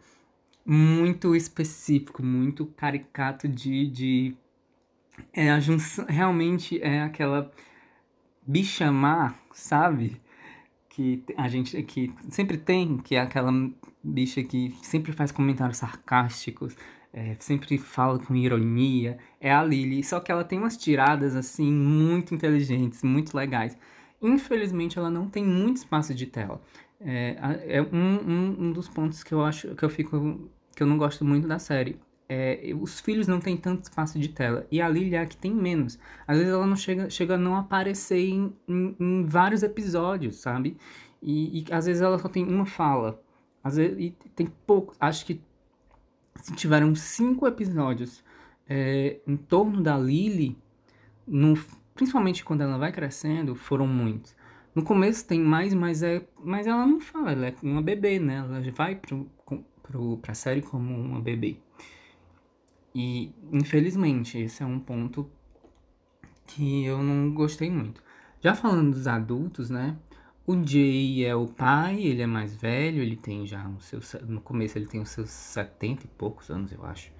muito 0.66 1.36
específico, 1.36 2.24
muito 2.24 2.66
caricato 2.66 3.48
de. 3.50 3.88
de 3.88 4.38
é 5.34 5.52
a 5.52 5.60
junção, 5.60 6.06
realmente 6.08 6.82
é 6.82 7.02
aquela 7.02 7.52
bichamar, 8.48 9.38
sabe? 9.52 10.22
Que 10.90 11.24
a 11.36 11.48
gente 11.48 11.82
que 11.84 12.14
sempre 12.30 12.58
tem, 12.58 12.98
que 12.98 13.16
é 13.16 13.22
aquela 13.22 13.52
bicha 14.04 14.42
que 14.44 14.74
sempre 14.82 15.12
faz 15.12 15.32
comentários 15.32 15.78
sarcásticos, 15.78 16.76
é, 17.14 17.36
sempre 17.40 17.78
fala 17.78 18.20
com 18.20 18.36
ironia, 18.36 19.18
é 19.40 19.52
a 19.52 19.64
Lily. 19.64 20.04
Só 20.04 20.20
que 20.20 20.32
ela 20.32 20.44
tem 20.44 20.58
umas 20.60 20.78
tiradas, 20.78 21.36
assim, 21.36 21.72
muito 21.72 22.34
inteligentes, 22.34 23.04
muito 23.04 23.36
legais. 23.36 23.78
Infelizmente, 24.22 24.98
ela 24.98 25.10
não 25.10 25.30
tem 25.30 25.44
muito 25.44 25.78
espaço 25.78 26.14
de 26.14 26.26
tela. 26.26 26.62
É, 27.00 27.38
é 27.68 27.82
um, 27.82 28.30
um, 28.30 28.56
um 28.68 28.72
dos 28.72 28.88
pontos 28.88 29.24
que 29.24 29.34
eu 29.34 29.44
acho 29.44 29.76
que 29.76 29.84
eu 29.84 29.90
fico. 29.90 30.50
que 30.76 30.82
eu 30.82 30.88
não 30.88 30.98
gosto 30.98 31.24
muito 31.26 31.48
da 31.48 31.60
série. 31.60 32.00
É, 32.30 32.74
os 32.80 33.00
filhos 33.00 33.28
não 33.28 33.40
têm 33.40 33.56
tanto 33.56 33.84
espaço 33.84 34.20
de 34.20 34.30
tela. 34.30 34.68
E 34.72 34.82
a 34.82 34.90
Lily 34.90 35.16
é 35.16 35.22
a 35.22 35.26
que 35.26 35.38
tem 35.38 35.54
menos. 35.54 35.98
Às 36.28 36.38
vezes 36.38 36.54
ela 36.54 36.66
não 36.68 36.76
chega, 36.76 37.10
chega 37.10 37.36
a 37.36 37.38
não 37.38 37.56
aparecer 37.56 38.20
em, 38.20 38.54
em, 38.68 38.96
em 39.00 39.26
vários 39.26 39.64
episódios, 39.64 40.38
sabe? 40.38 40.78
E, 41.22 41.60
e, 41.62 41.74
às 41.74 41.86
vezes 41.86 42.02
ela 42.02 42.20
só 42.20 42.28
tem 42.28 42.46
uma 42.46 42.66
fala. 42.66 43.22
Às 43.64 43.78
vezes, 43.78 43.98
e 44.00 44.12
tem 44.36 44.48
pouco. 44.66 44.94
Acho 45.00 45.26
que 45.26 45.42
se 46.36 46.54
tiveram 46.54 46.94
cinco 46.96 47.48
episódios 47.48 48.24
é, 48.68 49.20
em 49.26 49.38
torno 49.38 49.82
da 49.82 49.98
Lily, 49.98 50.58
no, 51.26 51.58
principalmente 51.96 52.44
quando 52.44 52.62
ela 52.62 52.78
vai 52.78 52.92
crescendo, 52.92 53.56
foram 53.56 53.88
muitos. 53.88 54.36
No 54.76 54.84
começo 54.84 55.26
tem 55.26 55.40
mais, 55.40 55.74
mas, 55.74 56.04
é, 56.04 56.26
mas 56.44 56.68
ela 56.68 56.86
não 56.86 57.00
fala, 57.00 57.32
ela 57.32 57.48
é 57.48 57.56
uma 57.64 57.82
bebê, 57.82 58.20
né? 58.20 58.38
Ela 58.38 58.62
vai 58.72 58.96
pro, 58.96 59.28
pro, 59.82 60.18
pra 60.18 60.34
série 60.34 60.62
como 60.62 60.94
uma 60.94 61.20
bebê. 61.20 61.58
E, 62.98 63.32
infelizmente, 63.52 64.40
esse 64.40 64.64
é 64.64 64.66
um 64.66 64.80
ponto 64.80 65.30
que 66.48 66.84
eu 66.84 67.04
não 67.04 67.32
gostei 67.32 67.70
muito. 67.70 68.02
Já 68.42 68.56
falando 68.56 68.90
dos 68.90 69.06
adultos, 69.06 69.70
né? 69.70 69.96
O 70.48 70.56
Jay 70.66 71.24
é 71.24 71.36
o 71.36 71.46
pai, 71.46 72.02
ele 72.02 72.24
é 72.24 72.26
mais 72.26 72.56
velho, 72.56 73.04
ele 73.04 73.16
tem 73.16 73.46
já 73.46 73.70
os 73.70 73.86
seus. 73.86 74.16
No 74.28 74.42
começo 74.42 74.80
ele 74.80 74.88
tem 74.88 75.00
os 75.00 75.10
seus 75.10 75.30
70 75.30 76.06
e 76.06 76.08
poucos 76.08 76.50
anos, 76.50 76.72
eu 76.72 76.84
acho. 76.88 77.12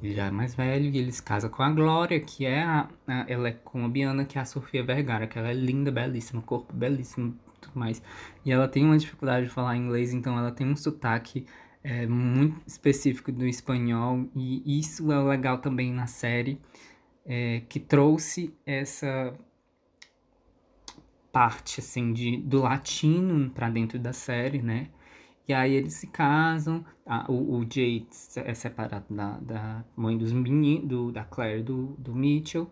Ele 0.00 0.14
já 0.14 0.26
é 0.26 0.30
mais 0.30 0.54
velho 0.54 0.84
e 0.90 0.96
ele 0.96 1.10
se 1.10 1.24
casa 1.24 1.48
com 1.48 1.60
a 1.60 1.72
Glória, 1.72 2.20
que 2.20 2.46
é 2.46 2.62
a, 2.62 2.88
a 3.08 3.24
ela 3.26 3.48
é 3.48 3.52
com 3.52 3.84
a 3.84 3.88
Biana, 3.88 4.24
que 4.24 4.38
é 4.38 4.40
a 4.42 4.44
Sofia 4.44 4.84
Vergara, 4.84 5.26
que 5.26 5.36
ela 5.36 5.48
é 5.48 5.54
linda, 5.54 5.90
belíssima, 5.90 6.40
corpo 6.40 6.72
belíssimo 6.72 7.34
tudo 7.60 7.76
mais. 7.76 8.00
E 8.44 8.52
ela 8.52 8.68
tem 8.68 8.84
uma 8.84 8.96
dificuldade 8.96 9.46
de 9.46 9.52
falar 9.52 9.76
inglês, 9.76 10.12
então 10.12 10.38
ela 10.38 10.52
tem 10.52 10.68
um 10.68 10.76
sotaque 10.76 11.44
é, 11.86 12.04
muito 12.04 12.60
específico 12.66 13.30
do 13.30 13.46
espanhol, 13.46 14.28
e 14.34 14.80
isso 14.80 15.12
é 15.12 15.22
legal 15.22 15.58
também 15.58 15.92
na 15.92 16.08
série, 16.08 16.60
é, 17.24 17.62
que 17.68 17.78
trouxe 17.78 18.52
essa 18.66 19.32
parte 21.30 21.78
assim 21.78 22.12
de 22.12 22.38
do 22.38 22.62
latino 22.62 23.50
para 23.50 23.70
dentro 23.70 24.00
da 24.00 24.12
série, 24.12 24.60
né? 24.60 24.88
E 25.46 25.54
aí 25.54 25.74
eles 25.74 25.94
se 25.94 26.08
casam, 26.08 26.84
a, 27.06 27.30
o, 27.30 27.58
o 27.58 27.66
Jay 27.72 28.04
é 28.36 28.52
separado 28.52 29.06
da, 29.14 29.38
da 29.38 29.84
mãe 29.96 30.18
dos 30.18 30.32
meninos, 30.32 30.88
do, 30.88 31.12
da 31.12 31.24
Claire 31.24 31.62
do, 31.62 31.94
do 31.98 32.12
Mitchell. 32.16 32.68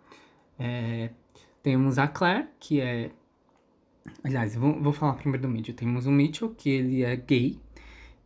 É, 0.59 1.11
temos 1.63 1.99
a 1.99 2.09
Claire, 2.09 2.49
que 2.59 2.81
é. 2.81 3.13
Aliás, 4.25 4.57
vou, 4.57 4.83
vou 4.83 4.93
falar 4.93 5.15
primeiro 5.15 5.43
do 5.47 5.49
Mitchell. 5.49 5.77
Temos 5.77 6.07
o 6.07 6.11
Mitchell, 6.11 6.51
que 6.53 6.69
ele 6.69 7.05
é 7.05 7.15
gay 7.15 7.61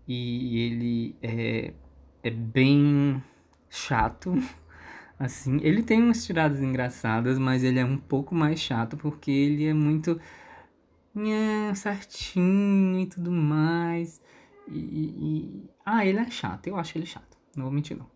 e 0.08 0.58
ele 0.58 1.16
é, 1.22 1.74
é 2.22 2.30
bem 2.30 3.22
chato. 3.68 4.32
Assim, 5.18 5.58
ele 5.62 5.82
tem 5.82 6.02
umas 6.02 6.24
tiradas 6.24 6.62
engraçadas, 6.62 7.38
mas 7.38 7.64
ele 7.64 7.78
é 7.78 7.84
um 7.84 7.98
pouco 7.98 8.34
mais 8.34 8.60
chato 8.60 8.96
porque 8.96 9.30
ele 9.30 9.66
é 9.66 9.74
muito 9.74 10.18
nha, 11.14 11.74
certinho 11.74 13.00
e 13.00 13.06
tudo 13.06 13.30
mais. 13.30 14.22
E, 14.68 14.78
e, 14.78 15.70
Ah, 15.84 16.06
ele 16.06 16.18
é 16.18 16.30
chato, 16.30 16.68
eu 16.68 16.76
acho 16.76 16.96
ele 16.96 17.06
chato, 17.06 17.36
não 17.56 17.64
vou 17.64 17.72
mentir 17.72 17.96
não. 17.96 18.06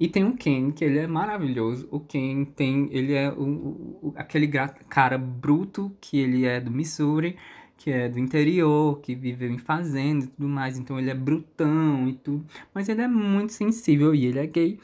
E 0.00 0.08
tem 0.08 0.24
o 0.24 0.34
Ken, 0.34 0.70
que 0.70 0.82
ele 0.82 0.98
é 0.98 1.06
maravilhoso. 1.06 1.86
O 1.90 2.00
Ken 2.00 2.46
tem. 2.46 2.88
Ele 2.90 3.12
é 3.12 3.30
o, 3.30 3.42
o, 4.02 4.14
aquele 4.16 4.48
cara 4.88 5.18
bruto 5.18 5.94
que 6.00 6.18
ele 6.18 6.46
é 6.46 6.58
do 6.58 6.70
Missouri, 6.70 7.36
que 7.80 7.90
é 7.90 8.10
do 8.10 8.18
interior, 8.18 9.00
que 9.00 9.14
viveu 9.14 9.50
em 9.50 9.58
fazenda 9.58 10.26
e 10.26 10.28
tudo 10.28 10.46
mais. 10.46 10.78
Então 10.78 10.98
ele 10.98 11.10
é 11.10 11.14
brutão 11.14 12.06
e 12.06 12.12
tudo. 12.12 12.46
Mas 12.74 12.90
ele 12.90 13.00
é 13.00 13.08
muito 13.08 13.54
sensível 13.54 14.14
e 14.14 14.26
ele 14.26 14.38
é 14.38 14.46
gay. 14.46 14.78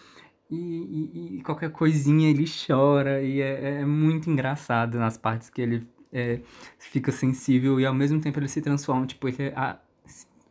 e, 0.50 0.56
e, 0.56 1.36
e 1.38 1.42
qualquer 1.42 1.70
coisinha 1.70 2.30
ele 2.30 2.46
chora 2.46 3.22
e 3.22 3.40
é, 3.42 3.80
é, 3.80 3.84
muito 3.84 4.30
engraçado 4.30 4.98
nas 4.98 5.18
partes 5.18 5.50
que 5.50 5.60
ele 5.60 5.86
é, 6.12 6.40
fica 6.78 7.12
sensível 7.12 7.78
e 7.78 7.84
ao 7.84 7.94
mesmo 7.94 8.20
tempo 8.20 8.38
ele 8.38 8.48
se 8.48 8.62
transforma, 8.62 9.06
tipo, 9.06 9.28
ele 9.28 9.52
a, 9.54 9.78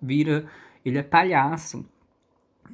vira, 0.02 0.46
ele 0.86 1.00
é 1.00 1.04
palhaço. 1.04 1.84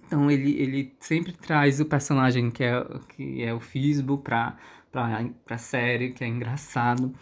Então 0.05 0.29
ele, 0.29 0.51
ele 0.61 0.93
sempre 0.99 1.31
traz 1.31 1.79
o 1.79 1.85
personagem 1.85 2.51
que 2.51 2.63
é, 2.63 2.85
que 3.15 3.41
é 3.41 3.53
o 3.53 3.59
Fisbo 3.61 4.17
pra, 4.17 4.57
pra, 4.91 5.25
pra 5.45 5.57
série, 5.57 6.11
que 6.11 6.23
é 6.25 6.27
engraçado. 6.27 7.13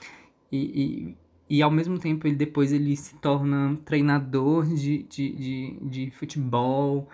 E, 0.51 0.57
e, 0.57 1.17
e 1.49 1.61
ao 1.63 1.71
mesmo 1.71 1.97
tempo 1.97 2.27
ele 2.27 2.35
depois 2.35 2.71
ele 2.71 2.95
se 2.95 3.15
torna 3.15 3.75
treinador 3.83 4.65
de, 4.67 5.03
de, 5.03 5.33
de, 5.33 5.77
de 5.81 6.11
futebol 6.11 7.09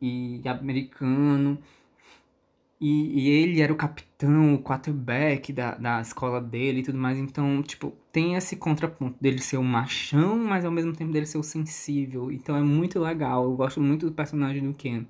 e 0.00 0.40
americano. 0.46 1.58
E, 2.80 3.20
e, 3.20 3.28
ele 3.30 3.60
era 3.60 3.72
o 3.72 3.76
capitão, 3.76 4.54
o 4.54 4.62
quarterback 4.62 5.50
da, 5.52 5.74
da 5.76 6.00
escola 6.00 6.40
dele 6.40 6.80
e 6.80 6.82
tudo 6.82 6.98
mais. 6.98 7.18
Então, 7.18 7.62
tipo, 7.62 7.92
tem 8.12 8.34
esse 8.34 8.56
contraponto 8.56 9.16
dele 9.20 9.38
ser 9.38 9.56
o 9.56 9.62
machão, 9.62 10.36
mas 10.36 10.64
ao 10.64 10.70
mesmo 10.70 10.92
tempo 10.92 11.12
dele 11.12 11.26
ser 11.26 11.38
o 11.38 11.42
sensível. 11.42 12.30
Então 12.30 12.56
é 12.56 12.62
muito 12.62 12.98
legal. 13.00 13.44
Eu 13.44 13.56
gosto 13.56 13.80
muito 13.80 14.06
do 14.06 14.12
personagem 14.12 14.62
do 14.62 14.74
Ken. 14.74 15.06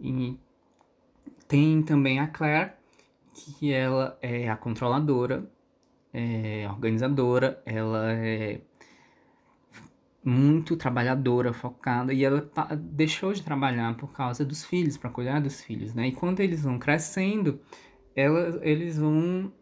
E 0.00 0.36
tem 1.48 1.82
também 1.82 2.18
a 2.20 2.26
Claire, 2.26 2.72
que 3.32 3.72
ela 3.72 4.18
é 4.20 4.48
a 4.48 4.56
controladora, 4.56 5.48
é 6.18 6.66
organizadora, 6.70 7.62
ela 7.66 8.10
é 8.10 8.62
muito 10.24 10.74
trabalhadora, 10.74 11.52
focada, 11.52 12.12
e 12.14 12.24
ela 12.24 12.50
deixou 12.74 13.34
de 13.34 13.42
trabalhar 13.42 13.94
por 13.98 14.12
causa 14.12 14.42
dos 14.42 14.64
filhos, 14.64 14.96
para 14.96 15.10
cuidar 15.10 15.40
dos 15.40 15.60
filhos, 15.60 15.92
né? 15.92 16.08
E 16.08 16.12
quando 16.12 16.40
eles 16.40 16.64
vão 16.64 16.78
crescendo, 16.78 17.60
ela, 18.14 18.58
eles 18.62 18.98
vão, 18.98 19.52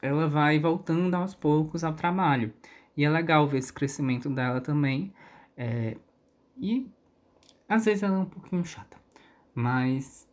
ela 0.00 0.26
vai 0.26 0.58
voltando 0.58 1.14
aos 1.14 1.34
poucos 1.34 1.84
ao 1.84 1.92
trabalho. 1.92 2.54
E 2.96 3.04
é 3.04 3.10
legal 3.10 3.46
ver 3.46 3.58
esse 3.58 3.72
crescimento 3.72 4.30
dela 4.30 4.62
também. 4.62 5.12
É, 5.56 5.96
e 6.56 6.90
às 7.68 7.84
vezes 7.84 8.02
ela 8.02 8.16
é 8.16 8.20
um 8.20 8.24
pouquinho 8.24 8.64
chata, 8.64 8.96
mas 9.54 10.26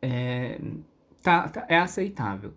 é, 0.00 0.60
tá, 1.22 1.48
tá, 1.48 1.66
é 1.68 1.76
aceitável. 1.76 2.54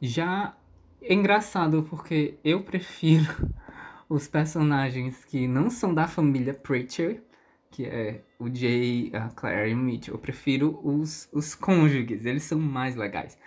Já 0.00 0.57
é 1.02 1.14
engraçado 1.14 1.82
porque 1.88 2.38
eu 2.44 2.62
prefiro 2.62 3.50
os 4.08 4.26
personagens 4.26 5.24
que 5.24 5.46
não 5.46 5.70
são 5.70 5.94
da 5.94 6.08
família 6.08 6.54
Preacher, 6.54 7.22
que 7.70 7.84
é 7.84 8.22
o 8.38 8.52
Jay, 8.52 9.10
a 9.14 9.28
Claire 9.28 9.70
e 9.70 9.74
o 9.74 9.76
Mitch. 9.76 10.08
Eu 10.08 10.18
prefiro 10.18 10.80
os, 10.82 11.28
os 11.32 11.54
cônjuges, 11.54 12.24
eles 12.24 12.42
são 12.42 12.58
mais 12.58 12.96
legais. 12.96 13.38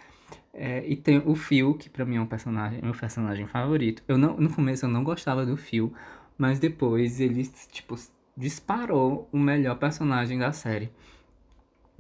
É, 0.54 0.86
e 0.88 0.96
tem 0.96 1.22
o 1.26 1.34
Phil, 1.36 1.74
que 1.76 1.90
pra 1.90 2.06
mim 2.06 2.18
é 2.18 2.22
um 2.22 2.26
personagem, 2.26 2.82
meu 2.82 2.94
personagem 2.94 3.48
favorito. 3.48 4.04
Eu 4.08 4.18
não, 4.18 4.38
no 4.38 4.54
começo 4.54 4.86
eu 4.86 4.90
não 4.90 5.04
gostava 5.04 5.46
do 5.46 5.58
Phil, 5.58 5.94
mas 6.38 6.60
depois 6.60 7.20
ele, 7.20 7.46
tipo, 7.72 7.96
disparou 8.36 9.30
o 9.32 9.40
melhor 9.40 9.78
personagem 9.78 10.38
da 10.38 10.52
série. 10.52 10.92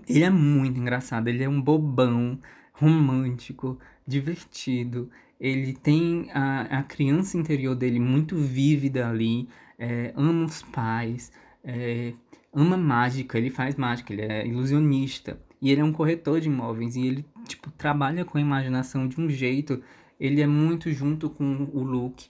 Ele 0.07 0.23
é 0.23 0.29
muito 0.29 0.79
engraçado, 0.79 1.27
ele 1.27 1.43
é 1.43 1.49
um 1.49 1.61
bobão, 1.61 2.39
romântico, 2.73 3.77
divertido 4.05 5.09
ele 5.41 5.73
tem 5.73 6.29
a, 6.31 6.79
a 6.79 6.83
criança 6.83 7.35
interior 7.35 7.75
dele 7.75 7.99
muito 7.99 8.37
vívida 8.37 9.09
ali, 9.09 9.49
é, 9.79 10.13
ama 10.15 10.45
os 10.45 10.61
pais, 10.61 11.31
é, 11.63 12.13
ama 12.53 12.77
mágica, 12.77 13.39
ele 13.39 13.49
faz 13.49 13.75
mágica, 13.75 14.13
ele 14.13 14.21
é 14.21 14.45
ilusionista. 14.45 15.39
E 15.59 15.71
ele 15.71 15.81
é 15.81 15.83
um 15.83 15.91
corretor 15.91 16.39
de 16.39 16.47
imóveis 16.47 16.95
e 16.95 17.07
ele, 17.07 17.25
tipo, 17.47 17.71
trabalha 17.71 18.23
com 18.23 18.37
a 18.37 18.41
imaginação 18.41 19.07
de 19.07 19.19
um 19.19 19.29
jeito. 19.29 19.81
Ele 20.19 20.41
é 20.41 20.47
muito 20.47 20.91
junto 20.91 21.29
com 21.29 21.69
o 21.73 21.83
Luke. 21.83 22.29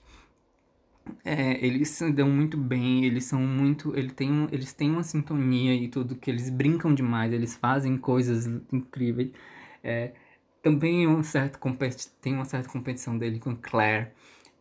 É, 1.25 1.65
eles 1.65 1.89
se 1.89 2.11
dão 2.11 2.29
muito 2.29 2.57
bem, 2.57 3.05
eles 3.05 3.25
são 3.25 3.41
muito. 3.41 3.97
Ele 3.97 4.09
tem 4.11 4.31
um, 4.31 4.47
eles 4.51 4.73
têm 4.73 4.91
uma 4.91 5.03
sintonia 5.03 5.73
e 5.73 5.87
tudo, 5.87 6.15
que 6.15 6.29
eles 6.29 6.49
brincam 6.49 6.93
demais, 6.93 7.31
eles 7.33 7.55
fazem 7.55 7.97
coisas 7.97 8.47
incríveis. 8.71 9.31
É, 9.83 10.13
também 10.61 11.07
um 11.07 11.23
certo 11.23 11.59
tem 12.21 12.33
uma 12.33 12.45
certa 12.45 12.69
competição 12.69 13.17
dele 13.17 13.39
com 13.39 13.55
Claire. 13.55 14.09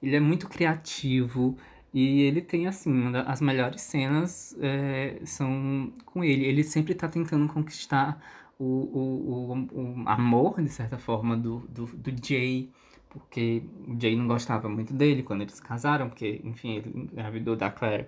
Ele 0.03 0.17
é 0.17 0.21
muito 0.21 0.49
criativo 0.49 1.57
e 1.93 2.23
ele 2.23 2.41
tem, 2.41 2.67
assim, 2.67 2.93
as 3.27 3.41
melhores 3.41 3.83
cenas 3.83 4.57
é, 4.61 5.21
são 5.25 5.93
com 6.07 6.25
ele. 6.25 6.45
Ele 6.47 6.65
sempre 6.65 6.95
tá 6.95 7.09
tentando 7.09 7.47
conquistar 7.53 8.23
o, 8.59 8.65
o, 8.65 9.53
o, 9.53 10.03
o 10.03 10.09
amor, 10.09 10.63
de 10.63 10.71
certa 10.71 10.99
forma, 10.99 11.37
do, 11.37 11.61
do, 11.69 11.87
do 11.87 12.27
Jay 12.27 12.71
porque 13.11 13.65
o 13.89 14.01
Jay 14.01 14.17
não 14.17 14.27
gostava 14.27 14.69
muito 14.69 14.95
dele 14.95 15.23
quando 15.23 15.43
eles 15.43 15.61
casaram, 15.61 16.09
porque, 16.09 16.41
enfim, 16.45 16.77
ele 16.77 16.93
engravidou 16.95 17.57
da 17.57 17.71
Claire, 17.71 18.07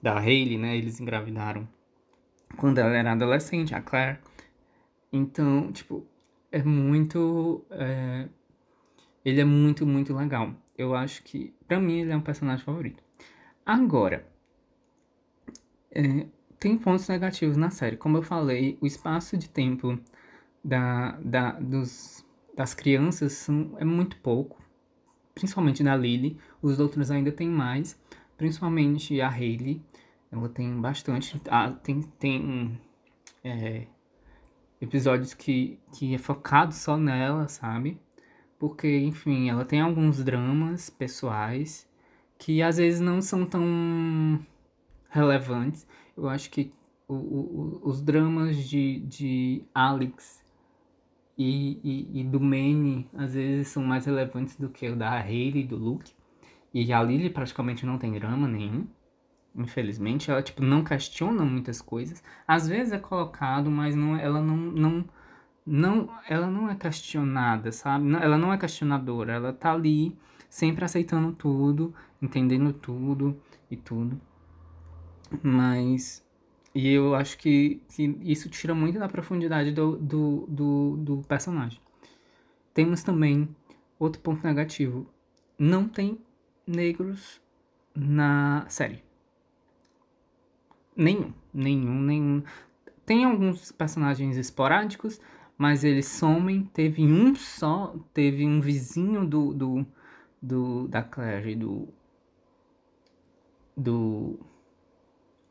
da 0.00 0.18
Hayley, 0.18 0.58
né? 0.58 0.76
Eles 0.76 1.00
engravidaram 1.00 1.66
quando 2.58 2.78
ela 2.78 2.94
era 2.94 3.12
adolescente, 3.12 3.74
a 3.74 3.80
Claire. 3.80 4.18
Então, 5.10 5.72
tipo, 5.72 6.06
é 6.54 6.62
muito. 6.62 7.64
É... 7.70 8.28
Ele 9.24 9.40
é 9.40 9.44
muito, 9.44 9.84
muito 9.84 10.14
legal. 10.14 10.54
Eu 10.78 10.94
acho 10.94 11.22
que, 11.24 11.52
pra 11.66 11.80
mim, 11.80 12.00
ele 12.00 12.12
é 12.12 12.16
um 12.16 12.20
personagem 12.20 12.64
favorito. 12.64 13.02
Agora, 13.66 14.24
é... 15.90 16.26
tem 16.60 16.78
pontos 16.78 17.08
negativos 17.08 17.56
na 17.56 17.70
série. 17.70 17.96
Como 17.96 18.18
eu 18.18 18.22
falei, 18.22 18.78
o 18.80 18.86
espaço 18.86 19.36
de 19.36 19.48
tempo 19.48 19.98
da, 20.62 21.18
da, 21.20 21.52
dos, 21.52 22.24
das 22.56 22.72
crianças 22.72 23.32
são, 23.32 23.74
é 23.78 23.84
muito 23.84 24.16
pouco. 24.18 24.62
Principalmente 25.34 25.82
da 25.82 25.96
Lily. 25.96 26.38
Os 26.62 26.78
outros 26.78 27.10
ainda 27.10 27.32
tem 27.32 27.48
mais. 27.48 28.00
Principalmente 28.36 29.20
a 29.20 29.28
Hayley. 29.28 29.82
Ela 30.30 30.48
tem 30.48 30.80
bastante. 30.80 31.40
Ah, 31.48 31.72
tem. 31.72 32.02
tem 32.02 32.80
é, 33.42 33.88
episódios 34.84 35.34
que, 35.34 35.78
que 35.92 36.14
é 36.14 36.18
focado 36.18 36.72
só 36.72 36.96
nela, 36.96 37.48
sabe? 37.48 38.00
Porque, 38.58 38.98
enfim, 38.98 39.48
ela 39.48 39.64
tem 39.64 39.80
alguns 39.80 40.22
dramas 40.22 40.88
pessoais 40.88 41.88
que 42.38 42.62
às 42.62 42.78
vezes 42.78 43.00
não 43.00 43.20
são 43.20 43.44
tão 43.44 44.44
relevantes. 45.10 45.86
Eu 46.16 46.28
acho 46.28 46.50
que 46.50 46.72
o, 47.08 47.14
o, 47.14 47.80
os 47.84 48.00
dramas 48.00 48.56
de, 48.56 49.00
de 49.00 49.64
Alex 49.74 50.42
e, 51.36 51.80
e, 51.82 52.20
e 52.20 52.24
do 52.24 52.40
Manny 52.40 53.08
às 53.14 53.34
vezes 53.34 53.68
são 53.68 53.82
mais 53.82 54.06
relevantes 54.06 54.56
do 54.56 54.68
que 54.68 54.88
o 54.88 54.96
da 54.96 55.10
Hayley 55.10 55.62
e 55.62 55.66
do 55.66 55.76
Luke. 55.76 56.12
E 56.72 56.92
a 56.92 57.02
Lily 57.02 57.30
praticamente 57.30 57.86
não 57.86 57.98
tem 57.98 58.12
drama 58.12 58.48
nenhum 58.48 58.86
infelizmente. 59.54 60.30
Ela, 60.30 60.42
tipo, 60.42 60.62
não 60.62 60.82
questiona 60.82 61.44
muitas 61.44 61.80
coisas. 61.80 62.22
Às 62.46 62.68
vezes 62.68 62.92
é 62.92 62.98
colocado, 62.98 63.70
mas 63.70 63.94
não, 63.94 64.16
ela 64.16 64.40
não, 64.40 64.56
não, 64.56 65.04
não, 65.66 66.10
ela 66.28 66.48
não 66.50 66.68
é 66.68 66.74
questionada, 66.74 67.70
sabe? 67.72 68.04
Não, 68.04 68.18
ela 68.20 68.36
não 68.38 68.52
é 68.52 68.58
questionadora. 68.58 69.32
Ela 69.34 69.52
tá 69.52 69.72
ali, 69.72 70.16
sempre 70.48 70.84
aceitando 70.84 71.32
tudo, 71.32 71.94
entendendo 72.20 72.72
tudo 72.72 73.40
e 73.70 73.76
tudo. 73.76 74.20
Mas... 75.42 76.24
E 76.74 76.88
eu 76.90 77.14
acho 77.14 77.38
que, 77.38 77.80
que 77.94 78.18
isso 78.22 78.50
tira 78.50 78.74
muito 78.74 78.98
da 78.98 79.08
profundidade 79.08 79.70
do, 79.70 79.96
do, 79.96 80.44
do, 80.48 80.96
do 80.96 81.22
personagem. 81.28 81.80
Temos 82.74 83.04
também 83.04 83.48
outro 83.96 84.20
ponto 84.20 84.44
negativo. 84.44 85.06
Não 85.56 85.86
tem 85.86 86.18
negros 86.66 87.40
na 87.94 88.66
série. 88.68 89.03
Nenhum, 90.96 91.32
nenhum, 91.52 92.00
nenhum. 92.00 92.42
Tem 93.04 93.24
alguns 93.24 93.72
personagens 93.72 94.36
esporádicos, 94.36 95.20
mas 95.58 95.84
eles 95.84 96.06
somem. 96.06 96.64
Teve 96.72 97.04
um 97.04 97.34
só, 97.34 97.94
teve 98.12 98.46
um 98.46 98.60
vizinho 98.60 99.26
do, 99.26 99.52
do, 99.52 99.86
do 100.40 100.88
da 100.88 101.02
Claire 101.02 101.54
do 101.54 101.88
do 103.76 104.38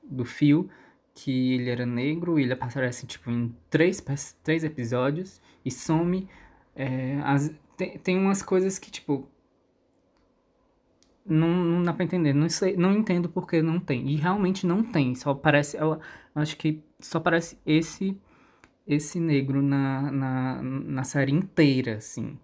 do 0.03 0.23
Phil 0.23 0.69
que 1.13 1.53
ele 1.53 1.69
era 1.69 1.85
negro 1.85 2.39
e 2.39 2.43
ele 2.43 2.53
aparece 2.53 3.05
tipo 3.05 3.29
em 3.29 3.55
três, 3.69 4.03
três 4.43 4.63
episódios 4.63 5.41
e 5.63 5.71
some. 5.71 6.27
É, 6.75 7.19
as, 7.23 7.53
tem, 7.77 7.97
tem 7.99 8.17
umas 8.17 8.41
coisas 8.41 8.79
que 8.79 8.89
tipo 8.89 9.27
não, 11.25 11.49
não 11.49 11.83
dá 11.83 11.93
pra 11.93 12.05
entender. 12.05 12.33
Não, 12.33 12.49
sei, 12.49 12.75
não 12.75 12.93
entendo 12.93 13.29
porque 13.29 13.61
não 13.61 13.79
tem. 13.79 14.09
E 14.09 14.15
realmente 14.15 14.65
não 14.65 14.83
tem. 14.83 15.15
Só 15.15 15.33
parece. 15.33 15.77
Eu 15.77 15.99
acho 16.35 16.57
que 16.57 16.83
só 16.99 17.19
parece 17.19 17.57
esse 17.65 18.17
esse 18.85 19.19
negro 19.19 19.61
na, 19.61 20.11
na, 20.11 20.61
na 20.61 21.03
série 21.03 21.31
inteira, 21.31 21.95
assim. 21.95 22.37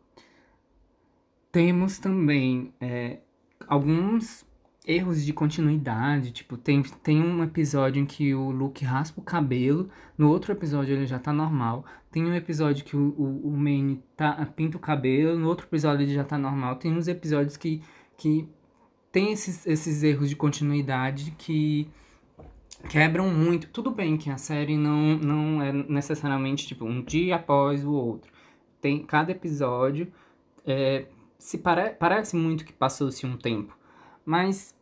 Temos 1.52 2.00
também 2.00 2.74
é, 2.80 3.20
alguns 3.68 4.46
erros 4.86 5.24
de 5.26 5.34
continuidade. 5.34 6.32
Tipo, 6.32 6.58
tem, 6.58 6.82
tem 6.82 7.22
um 7.22 7.44
episódio 7.44 8.02
em 8.02 8.06
que 8.06 8.34
o 8.34 8.52
Luke 8.52 8.86
raspa 8.86 9.20
o 9.20 9.24
cabelo, 9.24 9.90
no 10.18 10.30
outro 10.30 10.52
episódio 10.52 10.96
ele 10.96 11.06
já 11.06 11.20
tá 11.20 11.34
normal. 11.34 11.86
Tem 12.12 12.26
um 12.26 12.34
episódio 12.34 12.86
que 12.86 12.96
o, 12.96 13.14
o, 13.18 13.50
o 13.50 13.52
Manny 13.52 14.02
tá, 14.16 14.34
pinta 14.56 14.78
o 14.78 14.80
cabelo, 14.80 15.38
no 15.38 15.48
outro 15.48 15.68
episódio 15.68 16.04
ele 16.04 16.14
já 16.14 16.24
tá 16.24 16.38
normal. 16.38 16.78
Tem 16.78 16.92
uns 16.92 17.08
episódios 17.08 17.58
que, 17.58 17.82
que 18.18 18.48
tem 19.12 19.32
esses, 19.32 19.66
esses 19.66 20.04
erros 20.04 20.30
de 20.30 20.36
continuidade 20.36 21.32
que 21.38 21.90
quebram 22.90 23.30
muito. 23.30 23.68
Tudo 23.70 23.92
bem 23.92 24.18
que 24.18 24.30
a 24.30 24.38
série 24.38 24.78
não, 24.78 25.18
não 25.18 25.62
é 25.62 25.72
necessariamente 25.72 26.68
tipo 26.68 26.86
um 26.86 27.04
dia 27.04 27.36
após 27.38 27.84
o 27.84 27.92
outro. 27.92 28.32
Tem 28.82 29.04
cada 29.04 29.32
episódio 29.32 30.12
é, 30.66 31.06
se 31.38 31.58
pare, 31.58 31.92
parece 31.92 32.36
muito 32.36 32.66
que 32.66 32.74
passou-se 32.74 33.26
um 33.26 33.38
tempo, 33.38 33.78
mas 34.26 34.76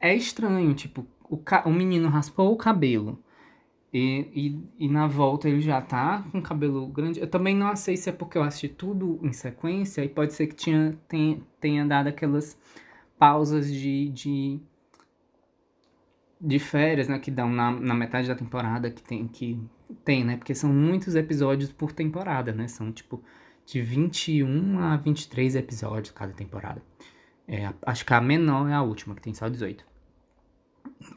é 0.00 0.14
estranho, 0.14 0.74
tipo, 0.74 1.06
o, 1.24 1.40
o 1.64 1.72
menino 1.72 2.08
raspou 2.08 2.52
o 2.52 2.56
cabelo. 2.56 3.18
E, 3.94 4.26
e, 4.78 4.86
e, 4.86 4.88
na 4.88 5.06
volta 5.06 5.50
ele 5.50 5.60
já 5.60 5.78
tá 5.82 6.24
com 6.32 6.40
cabelo 6.40 6.86
grande. 6.86 7.20
Eu 7.20 7.26
também 7.26 7.54
não 7.54 7.76
sei 7.76 7.94
se 7.94 8.08
é 8.08 8.12
porque 8.12 8.38
eu 8.38 8.42
assisti 8.42 8.66
tudo 8.66 9.20
em 9.22 9.34
sequência 9.34 10.02
e 10.02 10.08
pode 10.08 10.32
ser 10.32 10.46
que 10.46 10.54
tinha, 10.54 10.98
tenha, 11.06 11.42
tenha 11.60 11.84
dado 11.84 12.06
aquelas 12.06 12.58
pausas 13.22 13.72
de, 13.72 14.08
de, 14.08 14.60
de 16.40 16.58
férias, 16.58 17.06
né? 17.06 17.20
Que 17.20 17.30
dão 17.30 17.48
na, 17.48 17.70
na 17.70 17.94
metade 17.94 18.26
da 18.26 18.34
temporada 18.34 18.90
que 18.90 19.00
tem, 19.00 19.28
que 19.28 19.62
tem, 20.04 20.24
né? 20.24 20.36
Porque 20.36 20.56
são 20.56 20.72
muitos 20.72 21.14
episódios 21.14 21.70
por 21.70 21.92
temporada, 21.92 22.50
né? 22.50 22.66
São 22.66 22.90
tipo 22.90 23.22
de 23.64 23.80
21 23.80 24.80
a 24.80 24.96
23 24.96 25.54
episódios 25.54 26.10
cada 26.10 26.32
temporada. 26.32 26.82
É, 27.46 27.72
acho 27.86 28.04
que 28.04 28.12
a 28.12 28.20
menor 28.20 28.68
é 28.68 28.74
a 28.74 28.82
última, 28.82 29.14
que 29.14 29.22
tem 29.22 29.32
só 29.32 29.48
18. 29.48 29.86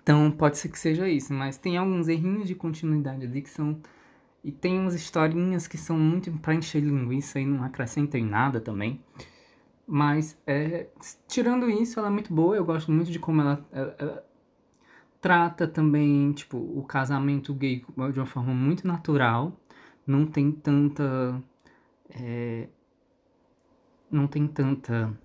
Então 0.04 0.30
pode 0.30 0.60
ser 0.60 0.70
que 0.70 0.78
seja 0.78 1.10
isso, 1.10 1.34
mas 1.34 1.58
tem 1.58 1.76
alguns 1.76 2.08
errinhos 2.08 2.48
de 2.48 2.54
continuidade 2.54 3.26
ali 3.26 3.42
que 3.42 3.50
são. 3.50 3.82
E 4.44 4.52
tem 4.52 4.80
umas 4.80 4.94
historinhas 4.94 5.68
que 5.68 5.76
são 5.76 5.98
muito 5.98 6.32
pra 6.34 6.54
encher 6.54 6.84
linguiça 6.84 7.40
e 7.40 7.48
não 7.48 7.64
acrescentam 7.64 8.20
em 8.20 8.26
nada 8.26 8.62
também. 8.62 9.02
Mas, 9.88 10.40
é, 10.48 10.88
tirando 11.28 11.70
isso, 11.70 12.00
ela 12.00 12.08
é 12.08 12.12
muito 12.12 12.34
boa. 12.34 12.56
Eu 12.56 12.66
gosto 12.66 12.92
muito 12.92 13.12
de 13.12 13.20
como 13.20 13.42
ela, 13.42 13.66
ela, 13.72 13.96
ela 14.00 14.26
trata 15.22 15.68
também, 15.68 16.32
tipo, 16.34 16.58
o 16.58 16.84
casamento 16.84 17.54
gay 17.54 17.86
de 18.12 18.20
uma 18.20 18.26
forma 18.26 18.54
muito 18.54 18.88
natural. 18.88 19.60
Não 20.08 20.26
tem 20.26 20.52
tanta 20.52 21.42
é, 22.10 22.68
não 24.10 24.28
tem 24.28 24.48
tanta 24.48 25.18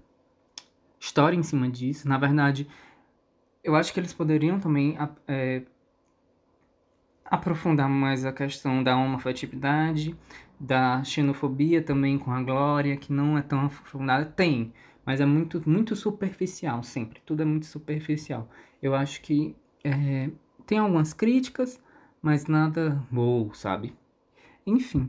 história 0.98 1.36
em 1.36 1.42
cima 1.42 1.68
disso. 1.68 2.08
Na 2.08 2.18
verdade, 2.18 2.68
eu 3.62 3.74
acho 3.74 3.92
que 3.92 4.00
eles 4.00 4.12
poderiam 4.12 4.58
também 4.58 4.96
é, 5.26 5.62
aprofundar 7.24 7.88
mais 7.88 8.24
a 8.24 8.32
questão 8.32 8.82
da 8.82 8.96
homoafetividade, 8.96 10.16
da 10.60 11.02
xenofobia 11.02 11.82
também 11.82 12.18
com 12.18 12.30
a 12.30 12.42
Glória, 12.42 12.96
que 12.96 13.12
não 13.12 13.38
é 13.38 13.42
tão 13.42 13.64
aprofundada. 13.64 14.26
Tem, 14.26 14.72
mas 15.06 15.20
é 15.20 15.26
muito, 15.26 15.62
muito 15.68 15.96
superficial 15.96 16.82
sempre. 16.82 17.22
Tudo 17.24 17.42
é 17.42 17.46
muito 17.46 17.64
superficial. 17.64 18.48
Eu 18.82 18.94
acho 18.94 19.22
que 19.22 19.56
é, 19.82 20.30
tem 20.66 20.76
algumas 20.78 21.14
críticas, 21.14 21.82
mas 22.20 22.46
nada 22.46 23.02
wow, 23.10 23.54
sabe? 23.54 23.94
Enfim, 24.66 25.08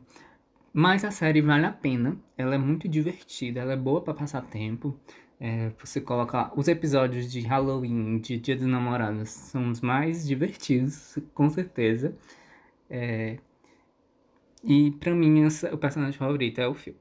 mas 0.74 1.04
a 1.04 1.12
série 1.12 1.42
vale 1.42 1.66
a 1.66 1.72
pena, 1.72 2.18
ela 2.38 2.56
é 2.56 2.58
muito 2.58 2.88
divertida, 2.88 3.60
ela 3.60 3.74
é 3.74 3.78
boa 3.78 4.02
para 4.02 4.14
passar 4.14 4.42
tempo. 4.44 4.98
É, 5.38 5.72
você 5.78 6.00
coloca 6.00 6.52
os 6.56 6.68
episódios 6.68 7.30
de 7.30 7.42
Halloween, 7.42 8.20
de 8.20 8.40
Dia 8.40 8.56
dos 8.56 8.68
Namorados, 8.68 9.30
são 9.30 9.70
os 9.70 9.82
mais 9.82 10.26
divertidos, 10.26 11.18
com 11.34 11.50
certeza. 11.50 12.16
É, 12.90 13.40
e 14.64 14.92
pra 14.92 15.14
mim, 15.14 15.46
o 15.72 15.78
personagem 15.78 16.18
favorito 16.18 16.60
é 16.60 16.68
o 16.68 16.74
Phil. 16.74 16.96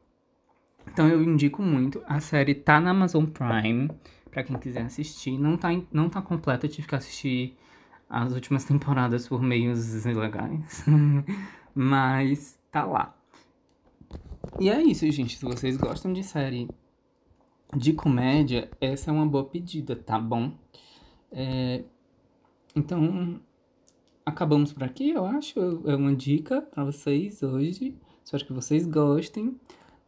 Então 0.92 1.08
eu 1.08 1.22
indico 1.22 1.62
muito. 1.62 2.02
A 2.06 2.20
série 2.20 2.54
tá 2.54 2.80
na 2.80 2.90
Amazon 2.90 3.24
Prime, 3.26 3.90
para 4.30 4.42
quem 4.42 4.58
quiser 4.58 4.82
assistir. 4.82 5.38
Não 5.38 5.56
tá, 5.56 5.68
não 5.92 6.08
tá 6.08 6.22
completa, 6.22 6.66
eu 6.66 6.70
tive 6.70 6.88
que 6.88 6.94
assistir 6.94 7.56
as 8.08 8.32
últimas 8.32 8.64
temporadas 8.64 9.28
por 9.28 9.42
meios 9.42 10.04
ilegais. 10.06 10.84
Mas 11.74 12.58
tá 12.70 12.84
lá. 12.84 13.16
E 14.58 14.68
é 14.68 14.82
isso, 14.82 15.08
gente. 15.10 15.36
Se 15.36 15.44
vocês 15.44 15.76
gostam 15.76 16.12
de 16.12 16.24
série 16.24 16.68
de 17.76 17.92
comédia, 17.92 18.68
essa 18.80 19.10
é 19.10 19.14
uma 19.14 19.26
boa 19.26 19.44
pedida, 19.44 19.94
tá 19.94 20.18
bom? 20.18 20.52
É... 21.30 21.84
Então, 22.74 23.40
acabamos 24.30 24.72
por 24.72 24.82
aqui, 24.82 25.10
eu 25.10 25.26
acho. 25.26 25.58
É 25.86 25.94
uma 25.94 26.14
dica 26.14 26.62
para 26.62 26.84
vocês 26.84 27.42
hoje. 27.42 27.94
Espero 28.24 28.46
que 28.46 28.52
vocês 28.52 28.86
gostem. 28.86 29.56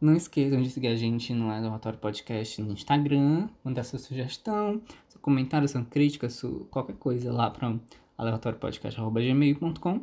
Não 0.01 0.15
esqueçam 0.15 0.61
de 0.61 0.69
seguir 0.69 0.87
a 0.87 0.95
gente 0.95 1.33
no 1.33 1.49
Aleatório 1.49 1.97
Podcast 1.99 2.61
no 2.61 2.73
Instagram, 2.73 3.47
mandar 3.63 3.83
sua 3.83 3.99
sugestão, 3.99 4.81
seu 5.07 5.21
comentário, 5.21 5.67
sua 5.67 5.83
crítica, 5.85 6.29
sua, 6.29 6.65
qualquer 6.65 6.95
coisa 6.97 7.31
lá 7.31 7.49
para 7.49 7.73
aleatóriopodcast.gmail.com. 8.17 10.01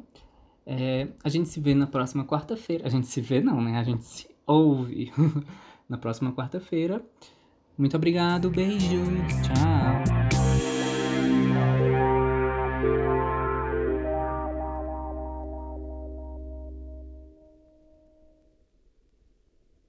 É, 0.65 1.09
a 1.23 1.29
gente 1.29 1.49
se 1.49 1.61
vê 1.61 1.75
na 1.75 1.87
próxima 1.87 2.25
quarta-feira. 2.25 2.87
A 2.87 2.91
gente 2.91 3.07
se 3.09 3.21
vê, 3.21 3.43
não, 3.43 3.61
né? 3.61 3.79
A 3.79 3.85
gente 3.85 4.05
se 4.05 4.27
ouve 4.47 5.13
na 5.89 5.99
próxima 5.99 6.33
quarta-feira. 6.33 7.05
Muito 7.77 7.97
obrigado, 7.97 8.51
beijos, 8.51 9.09
tchau. 9.43 9.80